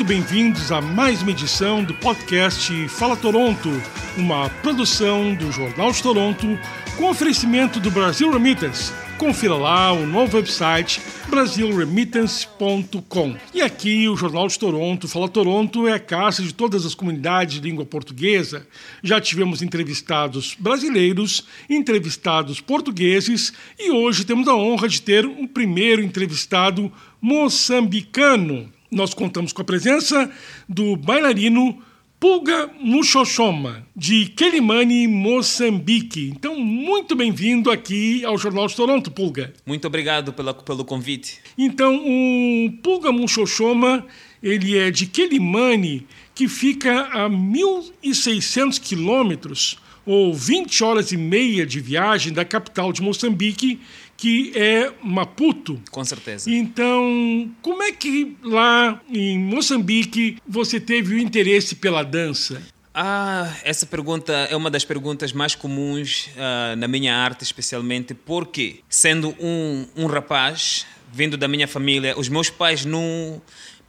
muito 0.00 0.08
bem-vindos 0.08 0.72
a 0.72 0.80
mais 0.80 1.20
uma 1.20 1.30
edição 1.30 1.84
do 1.84 1.92
podcast 1.92 2.88
Fala 2.88 3.14
Toronto, 3.14 3.68
uma 4.16 4.48
produção 4.48 5.34
do 5.34 5.52
Jornal 5.52 5.92
de 5.92 6.02
Toronto 6.02 6.58
com 6.96 7.10
oferecimento 7.10 7.78
do 7.78 7.90
Brasil 7.90 8.32
Remittance. 8.32 8.94
Confira 9.18 9.56
lá 9.56 9.92
o 9.92 10.06
novo 10.06 10.38
website 10.38 11.02
brasilremittance.com. 11.28 13.36
E 13.52 13.60
aqui 13.60 14.08
o 14.08 14.16
Jornal 14.16 14.48
de 14.48 14.58
Toronto, 14.58 15.06
Fala 15.06 15.28
Toronto, 15.28 15.86
é 15.86 15.92
a 15.92 16.00
casa 16.00 16.42
de 16.42 16.54
todas 16.54 16.86
as 16.86 16.94
comunidades 16.94 17.60
de 17.60 17.68
língua 17.68 17.84
portuguesa. 17.84 18.66
Já 19.02 19.20
tivemos 19.20 19.60
entrevistados 19.60 20.56
brasileiros, 20.58 21.44
entrevistados 21.68 22.58
portugueses 22.58 23.52
e 23.78 23.90
hoje 23.90 24.24
temos 24.24 24.48
a 24.48 24.54
honra 24.54 24.88
de 24.88 25.02
ter 25.02 25.26
um 25.26 25.46
primeiro 25.46 26.02
entrevistado 26.02 26.90
moçambicano. 27.20 28.79
Nós 28.90 29.14
contamos 29.14 29.52
com 29.52 29.62
a 29.62 29.64
presença 29.64 30.28
do 30.68 30.96
bailarino 30.96 31.80
Pulga 32.18 32.68
Muxoxoma, 32.80 33.86
de 33.94 34.26
Quelimane, 34.26 35.06
Moçambique. 35.06 36.32
Então, 36.36 36.58
muito 36.58 37.14
bem-vindo 37.14 37.70
aqui 37.70 38.24
ao 38.24 38.36
Jornal 38.36 38.66
de 38.66 38.74
Toronto, 38.74 39.10
Pulga. 39.12 39.54
Muito 39.64 39.86
obrigado 39.86 40.32
pela, 40.32 40.52
pelo 40.52 40.84
convite. 40.84 41.40
Então, 41.56 42.02
o 42.04 42.72
Pulga 42.82 43.12
Muxoxoma, 43.12 44.04
ele 44.42 44.76
é 44.76 44.90
de 44.90 45.06
Quelimane, 45.06 46.04
que 46.34 46.48
fica 46.48 47.02
a 47.12 47.30
1.600 47.30 48.80
quilômetros, 48.80 49.78
ou 50.04 50.34
20 50.34 50.82
horas 50.82 51.12
e 51.12 51.16
meia 51.16 51.64
de 51.64 51.78
viagem 51.78 52.32
da 52.32 52.44
capital 52.44 52.92
de 52.92 53.00
Moçambique, 53.00 53.80
que 54.20 54.52
é 54.54 54.92
Maputo. 55.02 55.80
Com 55.90 56.04
certeza. 56.04 56.50
Então, 56.50 57.50
como 57.62 57.82
é 57.82 57.90
que 57.90 58.36
lá 58.42 59.00
em 59.08 59.38
Moçambique 59.38 60.36
você 60.46 60.78
teve 60.78 61.14
o 61.14 61.18
interesse 61.18 61.76
pela 61.76 62.02
dança? 62.02 62.62
Ah, 62.94 63.50
essa 63.64 63.86
pergunta 63.86 64.30
é 64.50 64.54
uma 64.54 64.70
das 64.70 64.84
perguntas 64.84 65.32
mais 65.32 65.54
comuns 65.54 66.28
uh, 66.36 66.76
na 66.76 66.86
minha 66.86 67.16
arte, 67.16 67.44
especialmente 67.44 68.12
porque, 68.12 68.80
sendo 68.90 69.34
um, 69.40 69.86
um 69.96 70.04
rapaz 70.04 70.84
vindo 71.10 71.38
da 71.38 71.48
minha 71.48 71.66
família, 71.66 72.14
os 72.18 72.28
meus 72.28 72.50
pais 72.50 72.84
não 72.84 73.40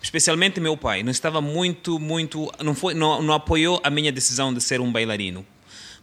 especialmente 0.02 0.61
meu 0.61 0.77
pai, 0.77 1.03
não 1.03 1.11
estava 1.11 1.42
muito, 1.42 2.00
muito, 2.00 2.50
não 2.64 2.73
foi, 2.73 2.94
não, 2.94 3.22
não 3.22 3.33
apoiou 3.33 3.81
a 3.83 3.89
minha 3.89 4.11
decisão 4.14 4.53
de 4.53 4.61
ser 4.61 4.80
um 4.80 4.92
bailarino 4.92 5.45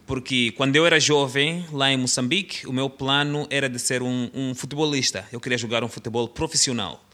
porque 0.09 0.51
quando 0.57 0.75
eu 0.75 0.87
era 0.87 0.99
jovem, 0.99 1.63
lá 1.71 1.91
em 1.91 1.95
Moçambique, 1.95 2.65
o 2.65 2.73
meu 2.73 2.89
plano 2.89 3.45
era 3.47 3.69
de 3.69 3.77
ser 3.77 4.01
um, 4.01 4.27
um 4.33 4.55
futebolista. 4.55 5.23
Eu 5.31 5.39
queria 5.39 5.55
jogar 5.55 5.83
um 5.83 5.87
futebol 5.87 6.27
profissional. 6.27 7.07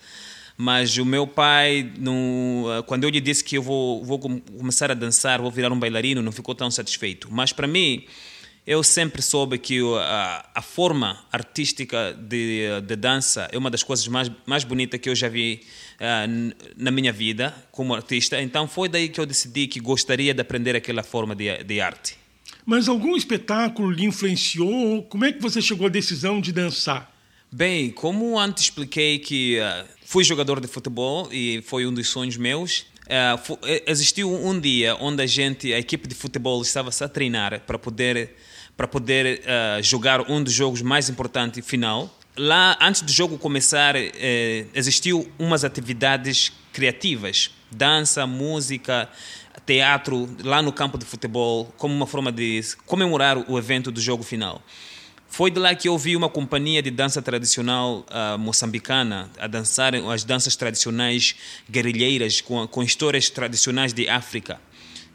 Mas 0.56 0.98
o 0.98 1.04
meu 1.04 1.28
pai, 1.28 1.92
no, 2.00 2.64
quando 2.88 3.04
eu 3.04 3.10
lhe 3.10 3.20
disse 3.20 3.44
que 3.44 3.58
eu 3.58 3.62
vou, 3.62 4.02
vou 4.06 4.18
começar 4.18 4.90
a 4.92 4.94
dançar, 4.94 5.42
vou 5.42 5.52
virar 5.52 5.74
um 5.74 5.78
bailarino, 5.78 6.22
não 6.22 6.32
ficou 6.32 6.56
tão 6.56 6.72
satisfeito. 6.72 7.28
Mas 7.30 7.52
para 7.52 7.68
mim, 7.68 8.06
eu 8.66 8.82
sempre 8.82 9.22
soube 9.22 9.58
que 9.58 9.82
a, 10.00 10.50
a 10.56 10.62
forma 10.62 11.20
artística 11.34 12.14
de, 12.14 12.80
de, 12.82 12.96
dança 12.96 13.50
é 13.52 13.58
uma 13.58 13.70
das 13.70 13.84
coisas 13.84 14.08
mais, 14.08 14.32
mais 14.46 14.64
bonitas 14.64 15.02
que 15.02 15.10
eu 15.10 15.16
já 15.16 15.28
vi 15.28 15.60
uh, 15.96 16.56
na 16.78 16.92
minha 16.92 17.12
vida 17.12 17.54
como 17.74 17.94
artista. 17.94 18.42
Então 18.42 18.70
foi 18.70 18.88
daí 18.88 19.10
que 19.10 19.20
eu 19.20 19.26
decidi 19.26 19.68
que 19.68 19.82
gostaria 19.82 20.34
de 20.34 20.40
aprender 20.40 20.78
aquela 20.78 21.04
forma 21.04 21.36
de, 21.36 21.62
de 21.62 21.82
arte. 21.82 22.24
Mas 22.66 22.90
algum 22.90 23.16
espetáculo 23.16 23.92
lhe 23.92 24.06
influenciou? 24.06 25.04
Como 25.04 25.24
é 25.24 25.32
que 25.32 25.42
você 25.42 25.62
chegou 25.62 25.86
à 25.86 25.90
decisão 25.90 26.42
de 26.42 26.52
dançar? 26.52 27.14
Bem, 27.52 27.92
como 27.92 28.40
antes 28.40 28.64
expliquei 28.64 29.20
que 29.20 29.60
uh, 29.60 29.86
fui 30.04 30.24
jogador 30.24 30.60
de 30.60 30.68
futebol 30.68 31.30
e 31.32 31.62
foi 31.62 31.86
um 31.86 31.94
dos 31.94 32.10
sonhos 32.10 32.38
meus, 32.38 32.88
uh, 33.06 33.60
existiu 33.86 34.34
um 34.34 34.60
dia 34.60 34.98
onde 35.00 35.22
a 35.22 35.28
gente, 35.28 35.72
a 35.72 35.78
equipe 35.78 36.08
de 36.08 36.16
futebol 36.16 36.62
estava 36.62 36.90
a 36.90 37.08
treinar 37.08 37.62
para 37.62 37.78
poder 37.78 38.36
para 38.76 38.88
poder 38.88 39.42
uh, 39.42 39.82
jogar 39.82 40.30
um 40.30 40.44
dos 40.44 40.52
jogos 40.52 40.82
mais 40.82 41.08
importantes 41.08 41.66
final. 41.66 42.14
Lá, 42.36 42.78
antes 42.82 43.02
do 43.02 43.12
jogo 43.12 43.38
começar, 43.38 43.96
eh, 43.96 44.66
existiu 44.74 45.32
umas 45.40 45.64
atividades 45.64 46.52
criativas, 46.74 47.52
dança, 47.72 48.28
música, 48.28 49.10
teatro 49.66 50.30
lá 50.44 50.62
no 50.62 50.72
campo 50.72 50.98
de 50.98 51.06
futebol 51.06 51.74
como 51.78 51.94
uma 51.94 52.06
forma 52.06 52.32
de 52.32 52.62
comemorar 52.86 53.38
o 53.50 53.58
evento 53.58 53.92
do 53.92 54.00
jogo 54.00 54.24
final. 54.24 54.62
Foi 55.28 55.52
de 55.52 55.60
lá 55.60 55.76
que 55.76 55.90
eu 55.90 55.98
vi 55.98 56.16
uma 56.16 56.30
companhia 56.30 56.82
de 56.82 56.90
dança 56.90 57.22
tradicional 57.22 58.06
uh, 58.10 58.38
moçambicana 58.38 59.30
a 59.38 59.48
dançar 59.48 59.94
as 59.94 60.24
danças 60.24 60.56
tradicionais 60.56 61.36
guerrilheiras 61.70 62.40
com, 62.40 62.66
com 62.68 62.82
histórias 62.82 63.30
tradicionais 63.30 63.92
de 63.92 64.08
África. 64.08 64.62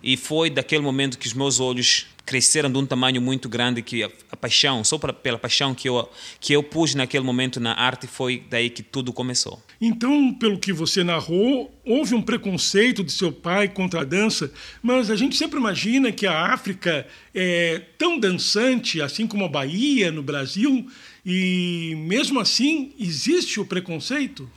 E 0.02 0.16
foi 0.16 0.50
daquele 0.50 0.82
momento 0.82 1.18
que 1.18 1.26
os 1.26 1.32
meus 1.32 1.60
olhos 1.60 2.06
cresceram 2.30 2.70
de 2.70 2.78
um 2.78 2.86
tamanho 2.86 3.20
muito 3.20 3.48
grande 3.48 3.82
que 3.82 4.04
a, 4.04 4.10
a 4.30 4.36
paixão, 4.36 4.84
só 4.84 4.96
pra, 4.96 5.12
pela 5.12 5.36
paixão 5.36 5.74
que 5.74 5.88
eu, 5.88 6.08
que 6.38 6.52
eu 6.52 6.62
pus 6.62 6.94
naquele 6.94 7.24
momento 7.24 7.58
na 7.58 7.72
arte, 7.72 8.06
foi 8.06 8.44
daí 8.48 8.70
que 8.70 8.84
tudo 8.84 9.12
começou. 9.12 9.60
Então, 9.80 10.32
pelo 10.34 10.56
que 10.56 10.72
você 10.72 11.02
narrou, 11.02 11.74
houve 11.84 12.14
um 12.14 12.22
preconceito 12.22 13.02
de 13.02 13.10
seu 13.10 13.32
pai 13.32 13.66
contra 13.66 14.02
a 14.02 14.04
dança, 14.04 14.52
mas 14.80 15.10
a 15.10 15.16
gente 15.16 15.36
sempre 15.36 15.58
imagina 15.58 16.12
que 16.12 16.24
a 16.24 16.52
África 16.52 17.04
é 17.34 17.82
tão 17.98 18.16
dançante, 18.16 19.02
assim 19.02 19.26
como 19.26 19.44
a 19.44 19.48
Bahia 19.48 20.12
no 20.12 20.22
Brasil, 20.22 20.86
e 21.26 21.96
mesmo 21.98 22.38
assim 22.38 22.92
existe 22.96 23.58
o 23.58 23.66
preconceito? 23.66 24.48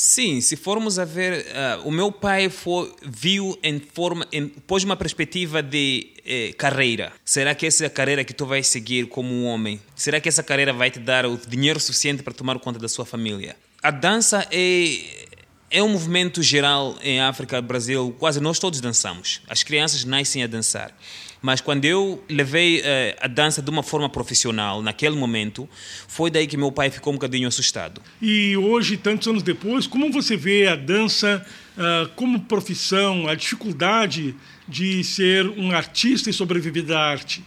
Sim, 0.00 0.40
se 0.40 0.54
formos 0.54 0.96
a 0.96 1.04
ver, 1.04 1.44
uh, 1.44 1.88
o 1.88 1.90
meu 1.90 2.12
pai 2.12 2.48
foi, 2.48 2.94
viu 3.02 3.58
em 3.64 3.80
forma, 3.80 4.24
em, 4.30 4.46
pôs 4.46 4.84
uma 4.84 4.94
perspectiva 4.96 5.60
de 5.60 6.12
eh, 6.24 6.52
carreira. 6.56 7.12
Será 7.24 7.52
que 7.52 7.66
essa 7.66 7.82
é 7.82 7.88
a 7.88 7.90
carreira 7.90 8.22
que 8.22 8.32
tu 8.32 8.46
vais 8.46 8.68
seguir 8.68 9.08
como 9.08 9.34
um 9.34 9.44
homem? 9.44 9.80
Será 9.96 10.20
que 10.20 10.28
essa 10.28 10.40
carreira 10.40 10.72
vai 10.72 10.88
te 10.88 11.00
dar 11.00 11.26
o 11.26 11.36
dinheiro 11.36 11.80
suficiente 11.80 12.22
para 12.22 12.32
tomar 12.32 12.56
conta 12.60 12.78
da 12.78 12.88
sua 12.88 13.04
família? 13.04 13.56
A 13.82 13.90
dança 13.90 14.46
é 14.52 15.26
é 15.70 15.82
um 15.82 15.88
movimento 15.88 16.42
geral 16.42 16.96
em 17.02 17.20
África, 17.20 17.60
Brasil, 17.60 18.14
quase 18.18 18.40
nós 18.40 18.58
todos 18.58 18.80
dançamos. 18.80 19.42
As 19.48 19.62
crianças 19.62 20.04
nascem 20.04 20.42
a 20.42 20.46
dançar. 20.46 20.94
Mas 21.40 21.60
quando 21.60 21.84
eu 21.84 22.22
levei 22.28 22.80
uh, 22.80 22.82
a 23.20 23.28
dança 23.28 23.62
de 23.62 23.70
uma 23.70 23.82
forma 23.82 24.08
profissional, 24.08 24.82
naquele 24.82 25.16
momento, 25.16 25.68
foi 26.08 26.30
daí 26.30 26.46
que 26.46 26.56
meu 26.56 26.72
pai 26.72 26.90
ficou 26.90 27.12
um 27.12 27.16
bocadinho 27.16 27.46
assustado. 27.46 28.02
E 28.20 28.56
hoje, 28.56 28.96
tantos 28.96 29.28
anos 29.28 29.42
depois, 29.42 29.86
como 29.86 30.10
você 30.10 30.36
vê 30.36 30.66
a 30.66 30.74
dança 30.74 31.44
uh, 31.76 32.08
como 32.16 32.40
profissão, 32.40 33.28
a 33.28 33.34
dificuldade 33.34 34.34
de 34.66 35.04
ser 35.04 35.46
um 35.48 35.70
artista 35.70 36.28
e 36.28 36.32
sobreviver 36.32 36.84
da 36.84 37.00
arte? 37.00 37.44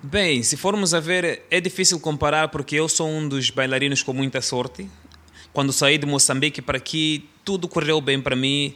Bem, 0.00 0.44
se 0.44 0.56
formos 0.56 0.94
a 0.94 1.00
ver, 1.00 1.42
é 1.50 1.60
difícil 1.60 1.98
comparar 1.98 2.48
porque 2.48 2.76
eu 2.76 2.88
sou 2.88 3.08
um 3.08 3.28
dos 3.28 3.50
bailarinos 3.50 4.00
com 4.00 4.12
muita 4.12 4.40
sorte. 4.40 4.88
Quando 5.52 5.72
saí 5.72 5.98
de 5.98 6.06
Moçambique 6.06 6.62
para 6.62 6.78
aqui, 6.78 7.28
tudo 7.44 7.66
correu 7.66 8.00
bem 8.00 8.20
para 8.20 8.36
mim. 8.36 8.74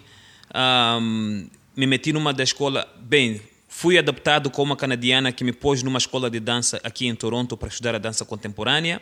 Um, 0.52 1.46
me 1.76 1.86
meti 1.86 2.12
numa 2.12 2.32
da 2.32 2.42
escola. 2.42 2.88
Bem, 3.00 3.40
Fui 3.74 3.96
adaptado 3.96 4.50
com 4.50 4.62
uma 4.62 4.76
canadiana 4.76 5.32
que 5.32 5.42
me 5.42 5.50
pôs 5.50 5.82
numa 5.82 5.98
escola 5.98 6.30
de 6.30 6.38
dança 6.38 6.78
aqui 6.84 7.06
em 7.06 7.14
Toronto 7.14 7.56
para 7.56 7.68
estudar 7.68 7.94
a 7.94 7.98
dança 7.98 8.22
contemporânea. 8.22 9.00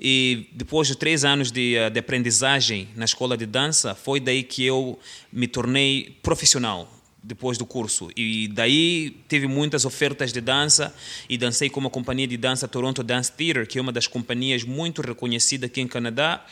E 0.00 0.48
depois 0.50 0.88
de 0.88 0.96
três 0.96 1.26
anos 1.26 1.52
de, 1.52 1.76
eh, 1.76 1.90
de 1.90 2.00
aprendizagem 2.00 2.88
na 2.96 3.04
escola 3.04 3.36
de 3.36 3.44
dança, 3.44 3.94
foi 3.94 4.18
daí 4.18 4.42
que 4.42 4.64
eu 4.64 4.98
me 5.30 5.46
tornei 5.46 6.16
profissional 6.22 6.90
depois 7.22 7.58
do 7.58 7.66
curso. 7.66 8.08
E 8.16 8.48
daí 8.48 9.14
tive 9.28 9.46
muitas 9.46 9.84
ofertas 9.84 10.32
de 10.32 10.40
dança 10.40 10.92
e 11.28 11.36
dancei 11.36 11.68
com 11.68 11.78
uma 11.78 11.90
companhia 11.90 12.26
de 12.26 12.38
dança 12.38 12.66
Toronto 12.66 13.02
Dance 13.04 13.30
Theatre, 13.30 13.66
que 13.66 13.78
é 13.78 13.82
uma 13.82 13.92
das 13.92 14.06
companhias 14.06 14.64
muito 14.64 15.02
reconhecidas 15.02 15.68
aqui 15.68 15.82
em 15.82 15.86
Canadá. 15.86 16.44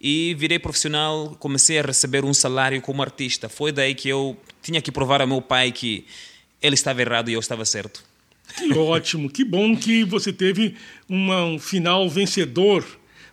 E 0.00 0.34
virei 0.34 0.58
profissional, 0.58 1.36
comecei 1.38 1.78
a 1.78 1.82
receber 1.82 2.24
um 2.24 2.34
salário 2.34 2.82
como 2.82 3.00
artista. 3.00 3.48
Foi 3.48 3.70
daí 3.70 3.94
que 3.94 4.08
eu 4.08 4.36
tinha 4.60 4.82
que 4.82 4.90
provar 4.90 5.20
ao 5.20 5.28
meu 5.28 5.40
pai 5.40 5.70
que 5.70 6.04
ele 6.64 6.74
estava 6.74 7.02
errado 7.02 7.28
e 7.28 7.34
eu 7.34 7.40
estava 7.40 7.64
certo. 7.66 8.02
Que 8.56 8.72
ótimo, 8.72 9.28
que 9.28 9.44
bom 9.44 9.76
que 9.76 10.02
você 10.02 10.32
teve 10.32 10.74
uma, 11.06 11.44
um 11.44 11.58
final 11.58 12.08
vencedor. 12.08 12.84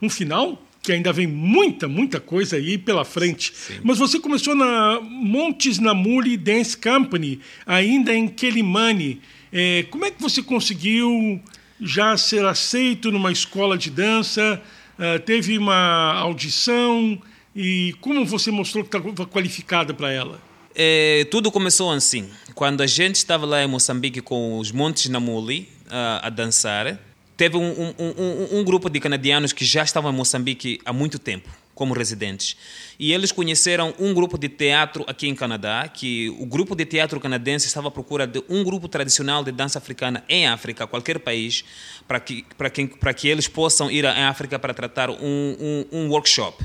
Um 0.02 0.10
final 0.10 0.62
que 0.82 0.92
ainda 0.92 1.14
vem 1.14 1.28
muita, 1.28 1.88
muita 1.88 2.20
coisa 2.20 2.58
aí 2.58 2.78
pela 2.78 3.06
frente. 3.06 3.54
Sim. 3.56 3.80
Mas 3.84 4.00
você 4.00 4.20
começou 4.20 4.54
na 4.54 5.00
Montes 5.00 5.80
Namuri 5.80 6.36
Dance 6.36 6.76
Company, 6.76 7.40
ainda 7.66 8.14
em 8.14 8.28
Quelimane. 8.28 9.22
É, 9.54 9.86
como 9.90 10.04
é 10.04 10.12
que 10.12 10.22
você 10.22 10.42
conseguiu 10.42 11.40
já 11.80 12.18
ser 12.18 12.44
aceito 12.46 13.12
numa 13.12 13.32
escola 13.32 13.78
de 13.78 13.90
dança? 13.90 14.62
Uh, 14.98 15.20
teve 15.20 15.58
uma 15.58 16.14
audição? 16.16 17.22
E 17.56 17.96
como 18.02 18.26
você 18.26 18.52
mostrou 18.52 18.84
que 18.84 18.96
estava 18.96 19.26
qualificada 19.26 19.94
para 19.94 20.12
ela? 20.12 20.51
É, 20.76 21.26
tudo 21.30 21.52
começou 21.52 21.92
assim. 21.92 22.30
Quando 22.56 22.82
a 22.82 22.88
gente 22.88 23.16
estava 23.16 23.46
lá 23.46 23.64
em 23.64 23.68
Moçambique 23.68 24.22
com 24.22 24.58
os 24.58 24.72
Montes 24.72 25.10
Namuli 25.10 25.68
uh, 25.88 26.24
a 26.24 26.30
dançar, 26.30 26.98
teve 27.36 27.58
um, 27.58 27.72
um, 27.72 27.94
um, 28.00 28.60
um, 28.60 28.64
grupo 28.64 28.90
de 28.90 29.00
canadianos 29.00 29.52
que 29.52 29.66
já 29.66 29.84
estavam 29.84 30.12
em 30.12 30.16
Moçambique 30.16 30.80
há 30.86 30.94
muito 30.94 31.20
tempo, 31.20 31.50
como 31.76 31.94
residentes. 31.94 32.56
E 32.98 33.12
eles 33.12 33.32
conheceram 33.32 33.94
um 34.00 34.14
grupo 34.14 34.38
de 34.38 34.48
teatro 34.48 35.04
aqui 35.08 35.28
em 35.28 35.36
Canadá, 35.36 35.90
que 35.90 36.30
o 36.40 36.46
grupo 36.46 36.74
de 36.74 36.86
teatro 36.86 37.20
canadense 37.20 37.68
estava 37.68 37.90
à 37.90 37.92
procura 37.92 38.26
de 38.26 38.42
um 38.48 38.64
grupo 38.64 38.88
tradicional 38.88 39.44
de 39.44 39.52
dança 39.52 39.78
africana 39.78 40.24
em 40.30 40.48
África, 40.48 40.88
qualquer 40.88 41.20
país, 41.20 41.66
para 42.08 42.20
que, 42.20 42.46
para 42.58 42.70
que, 42.70 42.88
para 42.88 43.14
que 43.14 43.28
eles 43.28 43.48
possam 43.48 43.92
ir 43.92 44.06
à 44.06 44.30
África 44.30 44.58
para 44.58 44.74
tratar 44.74 45.10
um 45.10 46.08
workshop. 46.10 46.64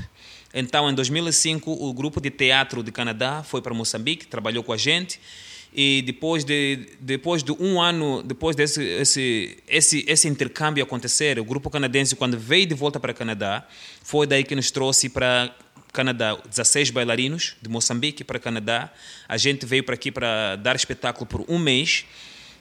Então, 0.59 0.89
em 0.89 0.93
2005, 0.95 1.71
o 1.71 1.93
grupo 1.93 2.19
de 2.19 2.31
teatro 2.31 2.81
de 2.81 2.91
Canadá 2.91 3.43
foi 3.43 3.61
para 3.61 3.75
Moçambique, 3.75 4.25
trabalhou 4.25 4.63
com 4.63 4.73
a 4.73 4.77
gente. 4.77 5.19
E 5.71 6.01
depois 6.01 6.43
de 6.43 6.89
depois 6.99 7.43
de 7.43 7.51
um 7.51 7.79
ano 7.79 8.23
depois 8.23 8.55
desse 8.55 8.81
esse 8.81 9.57
esse 9.67 10.03
esse 10.07 10.27
intercâmbio 10.27 10.83
acontecer 10.83 11.37
o 11.37 11.43
grupo 11.43 11.69
canadense 11.69 12.15
quando 12.15 12.39
veio 12.39 12.65
de 12.65 12.73
volta 12.73 12.99
para 12.99 13.13
Canadá 13.13 13.67
foi 14.01 14.25
daí 14.25 14.43
que 14.43 14.55
nos 14.55 14.71
trouxe 14.71 15.09
para 15.09 15.53
Canadá. 15.93 16.35
16 16.49 16.89
bailarinos 16.89 17.55
de 17.61 17.69
Moçambique 17.69 18.23
para 18.23 18.39
Canadá. 18.39 18.91
A 19.27 19.37
gente 19.37 19.63
veio 19.65 19.83
para 19.83 19.93
aqui 19.93 20.11
para 20.11 20.55
dar 20.55 20.75
espetáculo 20.75 21.27
por 21.27 21.45
um 21.47 21.59
mês 21.59 22.05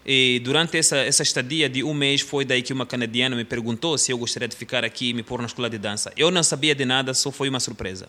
e 0.06 0.40
durante 0.44 0.78
essa, 0.78 0.96
essa 0.98 1.24
estadia 1.24 1.68
de 1.68 1.82
um 1.82 1.92
mês 1.92 2.20
foi 2.20 2.44
daí 2.44 2.62
que 2.62 2.72
uma 2.72 2.86
canadiana 2.86 3.34
me 3.34 3.44
perguntou 3.44 3.98
se 3.98 4.12
eu 4.12 4.18
gostaria 4.18 4.46
de 4.46 4.54
ficar 4.54 4.84
aqui 4.84 5.08
e 5.08 5.12
me 5.12 5.24
pôr 5.24 5.40
na 5.40 5.46
escola 5.46 5.68
de 5.68 5.78
dança. 5.78 6.12
Eu 6.16 6.30
não 6.30 6.44
sabia 6.44 6.76
de 6.76 6.84
nada, 6.84 7.12
só 7.12 7.32
foi 7.32 7.48
uma 7.48 7.58
surpresa. 7.58 8.08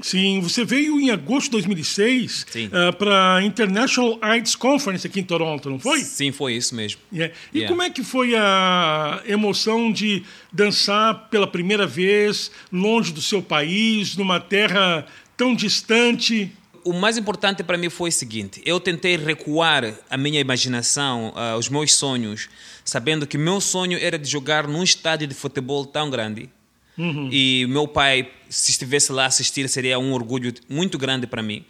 Sim, 0.00 0.40
você 0.40 0.64
veio 0.64 1.00
em 1.00 1.10
agosto 1.10 1.46
de 1.46 1.50
2006 1.52 2.42
uh, 2.42 2.96
para 2.96 3.36
a 3.36 3.42
International 3.42 4.18
Arts 4.20 4.54
Conference 4.54 5.06
aqui 5.06 5.20
em 5.20 5.24
Toronto, 5.24 5.68
não 5.68 5.78
foi? 5.78 6.00
Sim, 6.00 6.30
foi 6.30 6.54
isso 6.54 6.74
mesmo. 6.74 7.00
Yeah. 7.12 7.34
E 7.52 7.58
yeah. 7.58 7.74
como 7.74 7.82
é 7.82 7.90
que 7.90 8.04
foi 8.04 8.36
a 8.36 9.22
emoção 9.26 9.90
de 9.90 10.22
dançar 10.52 11.28
pela 11.30 11.46
primeira 11.46 11.86
vez 11.86 12.50
longe 12.70 13.12
do 13.12 13.20
seu 13.20 13.42
país, 13.42 14.16
numa 14.16 14.38
terra 14.38 15.04
tão 15.36 15.54
distante? 15.54 16.52
O 16.84 16.92
mais 16.92 17.16
importante 17.16 17.62
para 17.62 17.76
mim 17.76 17.88
foi 17.88 18.10
o 18.10 18.12
seguinte: 18.12 18.60
eu 18.64 18.80
tentei 18.80 19.16
recuar 19.16 19.94
a 20.08 20.16
minha 20.16 20.40
imaginação, 20.40 21.32
uh, 21.34 21.56
os 21.56 21.68
meus 21.68 21.94
sonhos, 21.94 22.48
sabendo 22.84 23.26
que 23.26 23.38
meu 23.38 23.60
sonho 23.60 23.98
era 23.98 24.18
de 24.18 24.28
jogar 24.28 24.66
num 24.66 24.82
estádio 24.82 25.26
de 25.26 25.34
futebol 25.34 25.84
tão 25.84 26.10
grande. 26.10 26.48
Uhum. 26.96 27.28
E 27.30 27.66
meu 27.68 27.86
pai, 27.86 28.30
se 28.48 28.72
estivesse 28.72 29.12
lá 29.12 29.26
assistir, 29.26 29.68
seria 29.68 29.98
um 29.98 30.12
orgulho 30.12 30.52
muito 30.68 30.98
grande 30.98 31.26
para 31.26 31.42
mim. 31.42 31.64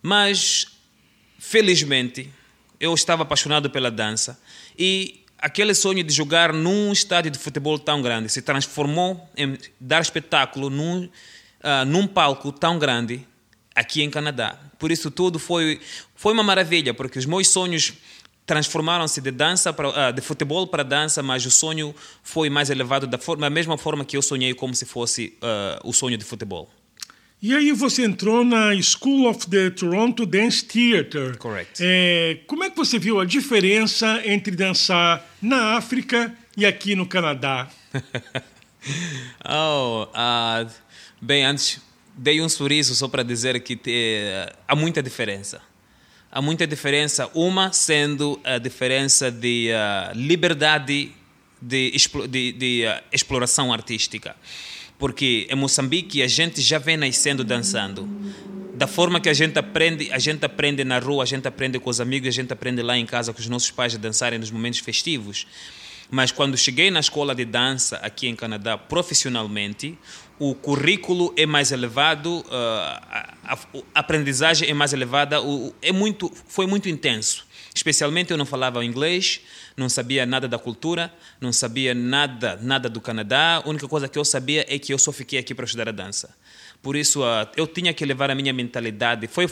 Mas, 0.00 0.66
felizmente, 1.38 2.30
eu 2.80 2.94
estava 2.94 3.22
apaixonado 3.22 3.68
pela 3.70 3.90
dança 3.90 4.40
e 4.78 5.22
aquele 5.38 5.74
sonho 5.74 6.02
de 6.02 6.12
jogar 6.12 6.52
num 6.52 6.90
estádio 6.92 7.30
de 7.30 7.38
futebol 7.38 7.78
tão 7.78 8.00
grande 8.00 8.28
se 8.28 8.40
transformou 8.40 9.28
em 9.36 9.58
dar 9.78 10.00
espetáculo 10.00 10.70
num, 10.70 11.04
uh, 11.04 11.84
num 11.86 12.06
palco 12.06 12.50
tão 12.50 12.78
grande 12.78 13.26
aqui 13.74 14.02
em 14.02 14.10
Canadá. 14.10 14.58
Por 14.78 14.90
isso 14.90 15.10
tudo 15.10 15.38
foi 15.38 15.80
foi 16.14 16.32
uma 16.32 16.42
maravilha, 16.42 16.94
porque 16.94 17.18
os 17.18 17.26
meus 17.26 17.48
sonhos 17.48 17.94
transformaram-se 18.46 19.20
de 19.20 19.30
dança 19.30 19.72
para, 19.72 19.88
uh, 19.88 20.12
de 20.12 20.20
futebol 20.20 20.66
para 20.66 20.82
dança, 20.82 21.22
mas 21.22 21.46
o 21.46 21.50
sonho 21.50 21.94
foi 22.22 22.50
mais 22.50 22.70
elevado 22.70 23.06
da 23.06 23.18
forma, 23.18 23.42
da 23.42 23.50
mesma 23.50 23.78
forma 23.78 24.04
que 24.04 24.16
eu 24.16 24.22
sonhei 24.22 24.52
como 24.52 24.74
se 24.74 24.84
fosse 24.84 25.38
uh, 25.38 25.88
o 25.88 25.92
sonho 25.92 26.18
de 26.18 26.24
futebol. 26.24 26.70
E 27.40 27.54
aí 27.56 27.72
você 27.72 28.04
entrou 28.04 28.44
na 28.44 28.80
School 28.80 29.28
of 29.28 29.48
the 29.48 29.70
Toronto 29.70 30.24
Dance 30.24 30.64
Theatre. 30.64 31.36
Correct. 31.38 31.80
É, 31.80 32.38
como 32.46 32.62
é 32.62 32.70
que 32.70 32.76
você 32.76 33.00
viu 33.00 33.18
a 33.18 33.24
diferença 33.24 34.22
entre 34.24 34.54
dançar 34.54 35.24
na 35.40 35.76
África 35.76 36.32
e 36.56 36.64
aqui 36.64 36.94
no 36.94 37.04
Canadá? 37.04 37.68
oh, 39.44 40.04
uh, 40.04 40.70
bem, 41.20 41.44
antes 41.44 41.80
dei 42.16 42.40
um 42.40 42.48
sorriso 42.48 42.94
só 42.94 43.08
para 43.08 43.22
dizer 43.22 43.60
que 43.60 43.76
te, 43.76 44.24
há 44.66 44.74
muita 44.74 45.02
diferença. 45.02 45.60
Há 46.30 46.40
muita 46.40 46.66
diferença, 46.66 47.30
uma 47.34 47.72
sendo 47.72 48.40
a 48.42 48.56
diferença 48.56 49.30
de 49.30 49.70
uh, 49.70 50.16
liberdade 50.16 51.12
de, 51.60 51.92
de, 52.28 52.52
de 52.52 52.84
uh, 52.86 53.02
exploração 53.12 53.72
artística. 53.72 54.34
Porque 54.98 55.46
em 55.50 55.54
Moçambique 55.54 56.22
a 56.22 56.28
gente 56.28 56.62
já 56.62 56.78
vem 56.78 56.96
nascendo 56.96 57.44
dançando. 57.44 58.08
Da 58.74 58.86
forma 58.86 59.20
que 59.20 59.28
a 59.28 59.34
gente 59.34 59.58
aprende, 59.58 60.10
a 60.10 60.18
gente 60.18 60.44
aprende 60.44 60.82
na 60.84 60.98
rua, 60.98 61.22
a 61.22 61.26
gente 61.26 61.46
aprende 61.46 61.78
com 61.78 61.90
os 61.90 62.00
amigos, 62.00 62.28
a 62.28 62.32
gente 62.32 62.52
aprende 62.52 62.82
lá 62.82 62.96
em 62.96 63.04
casa 63.04 63.32
com 63.32 63.38
os 63.38 63.48
nossos 63.48 63.70
pais 63.70 63.94
a 63.94 63.98
dançarem 63.98 64.38
nos 64.38 64.50
momentos 64.50 64.80
festivos. 64.80 65.46
Mas 66.14 66.30
quando 66.30 66.58
cheguei 66.58 66.90
na 66.90 67.00
escola 67.00 67.34
de 67.34 67.42
dança 67.42 67.96
aqui 68.02 68.28
em 68.28 68.36
Canadá 68.36 68.76
profissionalmente, 68.76 69.98
o 70.38 70.54
currículo 70.54 71.32
é 71.38 71.46
mais 71.46 71.72
elevado, 71.72 72.44
ah, 72.50 73.34
a, 73.42 73.58
aprendizagem 73.94 74.68
é 74.68 74.74
mais 74.74 74.92
elevada, 74.92 75.38
é 75.80 75.90
muito, 75.90 76.30
foi 76.46 76.66
muito 76.66 76.86
intenso. 76.86 77.46
Especialmente 77.74 78.30
eu 78.30 78.36
não 78.36 78.44
falava 78.44 78.84
inglês, 78.84 79.40
não 79.74 79.88
sabia 79.88 80.26
nada 80.26 80.46
da 80.46 80.58
cultura, 80.58 81.10
não 81.40 81.50
sabia 81.50 81.94
nada, 81.94 82.58
nada 82.60 82.90
do 82.90 83.00
Canadá. 83.00 83.62
A 83.64 83.66
única 83.70 83.88
coisa 83.88 84.06
que 84.06 84.18
eu 84.18 84.24
sabia 84.26 84.66
é 84.68 84.78
que 84.78 84.92
eu 84.92 84.98
só 84.98 85.12
fiquei 85.12 85.38
aqui 85.38 85.54
para 85.54 85.64
estudar 85.64 85.88
a 85.88 85.92
dança. 85.92 86.36
Por 86.82 86.94
isso 86.94 87.24
ah, 87.24 87.50
eu 87.56 87.66
tinha 87.66 87.94
que 87.94 88.04
levar 88.04 88.30
a 88.30 88.34
minha 88.34 88.52
mentalidade. 88.52 89.26
Foi 89.28 89.46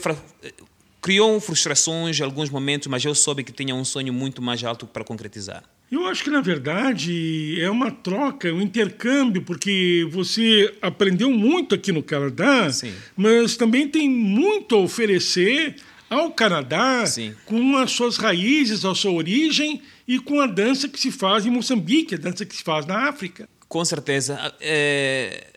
criou 1.00 1.40
frustrações 1.40 2.20
em 2.20 2.22
alguns 2.22 2.50
momentos, 2.50 2.86
mas 2.86 3.02
eu 3.02 3.14
soube 3.14 3.44
que 3.44 3.52
tinha 3.52 3.74
um 3.74 3.82
sonho 3.82 4.12
muito 4.12 4.42
mais 4.42 4.62
alto 4.62 4.86
para 4.86 5.02
concretizar. 5.02 5.64
Eu 5.90 6.06
acho 6.06 6.22
que, 6.22 6.30
na 6.30 6.40
verdade, 6.40 7.60
é 7.60 7.68
uma 7.68 7.90
troca, 7.90 8.52
um 8.52 8.60
intercâmbio, 8.60 9.42
porque 9.42 10.06
você 10.10 10.72
aprendeu 10.80 11.30
muito 11.30 11.74
aqui 11.74 11.90
no 11.90 12.00
Canadá, 12.00 12.70
Sim. 12.70 12.94
mas 13.16 13.56
também 13.56 13.88
tem 13.88 14.08
muito 14.08 14.76
a 14.76 14.78
oferecer 14.78 15.74
ao 16.08 16.30
Canadá 16.30 17.04
Sim. 17.06 17.34
com 17.44 17.76
as 17.76 17.90
suas 17.90 18.16
raízes, 18.16 18.84
a 18.84 18.94
sua 18.94 19.10
origem 19.10 19.82
e 20.06 20.20
com 20.20 20.40
a 20.40 20.46
dança 20.46 20.88
que 20.88 20.98
se 20.98 21.10
faz 21.10 21.44
em 21.44 21.50
Moçambique, 21.50 22.14
a 22.14 22.18
dança 22.18 22.46
que 22.46 22.54
se 22.54 22.62
faz 22.62 22.86
na 22.86 23.08
África. 23.08 23.48
Com 23.68 23.84
certeza. 23.84 24.54
É... 24.60 25.48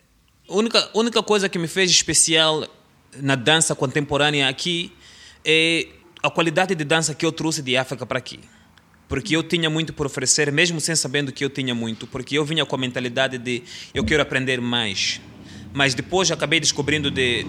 A 0.48 0.54
única, 0.54 0.90
única 0.94 1.22
coisa 1.22 1.48
que 1.48 1.58
me 1.58 1.68
fez 1.68 1.90
especial 1.90 2.66
na 3.20 3.36
dança 3.36 3.74
contemporânea 3.74 4.48
aqui 4.48 4.92
é 5.44 5.88
a 6.22 6.30
qualidade 6.30 6.74
de 6.74 6.84
dança 6.84 7.14
que 7.14 7.24
eu 7.24 7.30
trouxe 7.30 7.62
de 7.62 7.76
África 7.76 8.04
para 8.04 8.18
aqui. 8.18 8.40
Porque 9.08 9.36
eu 9.36 9.42
tinha 9.42 9.68
muito 9.68 9.92
por 9.92 10.06
oferecer, 10.06 10.50
mesmo 10.50 10.80
sem 10.80 10.96
sabendo 10.96 11.32
que 11.32 11.44
eu 11.44 11.50
tinha 11.50 11.74
muito, 11.74 12.06
porque 12.06 12.38
eu 12.38 12.44
vinha 12.44 12.64
com 12.64 12.74
a 12.74 12.78
mentalidade 12.78 13.38
de 13.38 13.62
eu 13.92 14.04
quero 14.04 14.22
aprender 14.22 14.60
mais. 14.60 15.20
Mas 15.72 15.94
depois 15.94 16.30
acabei 16.30 16.60
descobrindo 16.60 17.10
de 17.10 17.46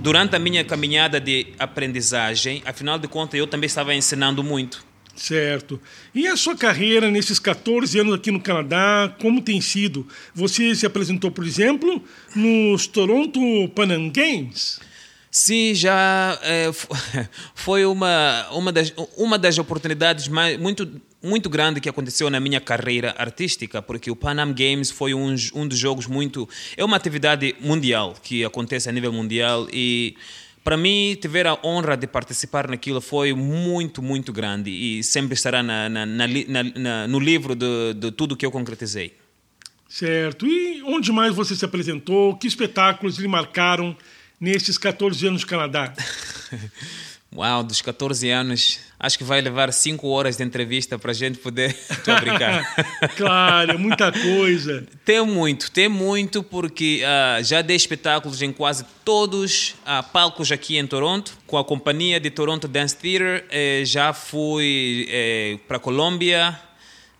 durante 0.00 0.36
a 0.36 0.38
minha 0.38 0.64
caminhada 0.64 1.18
de 1.18 1.48
aprendizagem, 1.58 2.62
afinal 2.66 2.98
de 2.98 3.08
contas 3.08 3.38
eu 3.38 3.46
também 3.46 3.66
estava 3.66 3.94
ensinando 3.94 4.44
muito. 4.44 4.84
Certo. 5.16 5.80
E 6.14 6.26
a 6.26 6.36
sua 6.36 6.56
carreira 6.56 7.10
nesses 7.10 7.38
14 7.38 7.98
anos 8.00 8.14
aqui 8.14 8.30
no 8.30 8.40
Canadá, 8.40 9.14
como 9.20 9.40
tem 9.40 9.60
sido? 9.60 10.06
Você 10.34 10.74
se 10.74 10.84
apresentou, 10.84 11.30
por 11.30 11.46
exemplo, 11.46 12.02
nos 12.34 12.86
Toronto 12.86 13.40
Pan 13.74 13.94
Am 13.94 14.10
Games? 14.10 14.80
Sim, 15.36 15.74
já 15.74 16.38
é, 16.42 16.70
foi 17.56 17.84
uma, 17.84 18.48
uma, 18.52 18.70
das, 18.70 18.94
uma 19.16 19.36
das 19.36 19.58
oportunidades 19.58 20.28
mais, 20.28 20.56
muito, 20.56 20.88
muito 21.20 21.50
grande 21.50 21.80
que 21.80 21.88
aconteceu 21.88 22.30
na 22.30 22.38
minha 22.38 22.60
carreira 22.60 23.12
artística, 23.18 23.82
porque 23.82 24.12
o 24.12 24.14
Pan 24.14 24.40
Am 24.40 24.54
Games 24.54 24.92
foi 24.92 25.12
um, 25.12 25.34
um 25.56 25.66
dos 25.66 25.76
jogos 25.76 26.06
muito. 26.06 26.48
É 26.76 26.84
uma 26.84 26.96
atividade 26.96 27.56
mundial 27.60 28.14
que 28.22 28.44
acontece 28.44 28.88
a 28.88 28.92
nível 28.92 29.12
mundial 29.12 29.66
e. 29.72 30.16
Para 30.62 30.78
mim, 30.78 31.14
ter 31.20 31.46
a 31.46 31.58
honra 31.62 31.94
de 31.94 32.06
participar 32.06 32.68
naquilo 32.68 32.98
foi 32.98 33.34
muito, 33.34 34.00
muito 34.00 34.32
grande 34.32 34.70
e 34.70 35.04
sempre 35.04 35.34
estará 35.34 35.62
na, 35.62 35.90
na, 35.90 36.06
na, 36.06 37.06
no 37.06 37.18
livro 37.18 37.54
de, 37.54 37.92
de 37.92 38.10
tudo 38.12 38.34
que 38.34 38.46
eu 38.46 38.50
concretizei. 38.50 39.14
Certo. 39.86 40.46
E 40.46 40.82
onde 40.84 41.12
mais 41.12 41.34
você 41.34 41.54
se 41.54 41.66
apresentou? 41.66 42.34
Que 42.38 42.46
espetáculos 42.46 43.18
lhe 43.18 43.28
marcaram 43.28 43.94
nesses 44.40 44.78
14 44.78 45.26
anos 45.26 45.42
no 45.42 45.48
Canadá? 45.48 45.92
Uau, 47.36 47.64
dos 47.64 47.82
14 47.82 48.30
anos, 48.30 48.78
acho 48.98 49.18
que 49.18 49.24
vai 49.24 49.40
levar 49.40 49.72
5 49.72 50.06
horas 50.06 50.36
de 50.36 50.44
entrevista 50.44 50.96
para 50.96 51.10
a 51.10 51.14
gente 51.14 51.36
poder. 51.38 51.76
Estou 51.90 52.14
a 52.14 52.20
brincar. 52.20 53.10
claro, 53.16 53.72
é 53.72 53.76
muita 53.76 54.12
coisa. 54.12 54.86
Tem 55.04 55.20
muito, 55.26 55.68
tem 55.72 55.88
muito, 55.88 56.44
porque 56.44 57.02
uh, 57.02 57.42
já 57.42 57.60
dei 57.60 57.74
espetáculos 57.74 58.40
em 58.40 58.52
quase 58.52 58.84
todos 59.04 59.74
uh, 59.82 60.00
palcos 60.12 60.52
aqui 60.52 60.78
em 60.78 60.86
Toronto, 60.86 61.36
com 61.44 61.58
a 61.58 61.64
companhia 61.64 62.20
de 62.20 62.30
Toronto 62.30 62.68
Dance 62.68 62.96
Theatre. 62.96 63.44
Eh, 63.50 63.82
já 63.84 64.12
fui 64.12 65.08
eh, 65.10 65.58
para 65.66 65.80
Colômbia, 65.80 66.56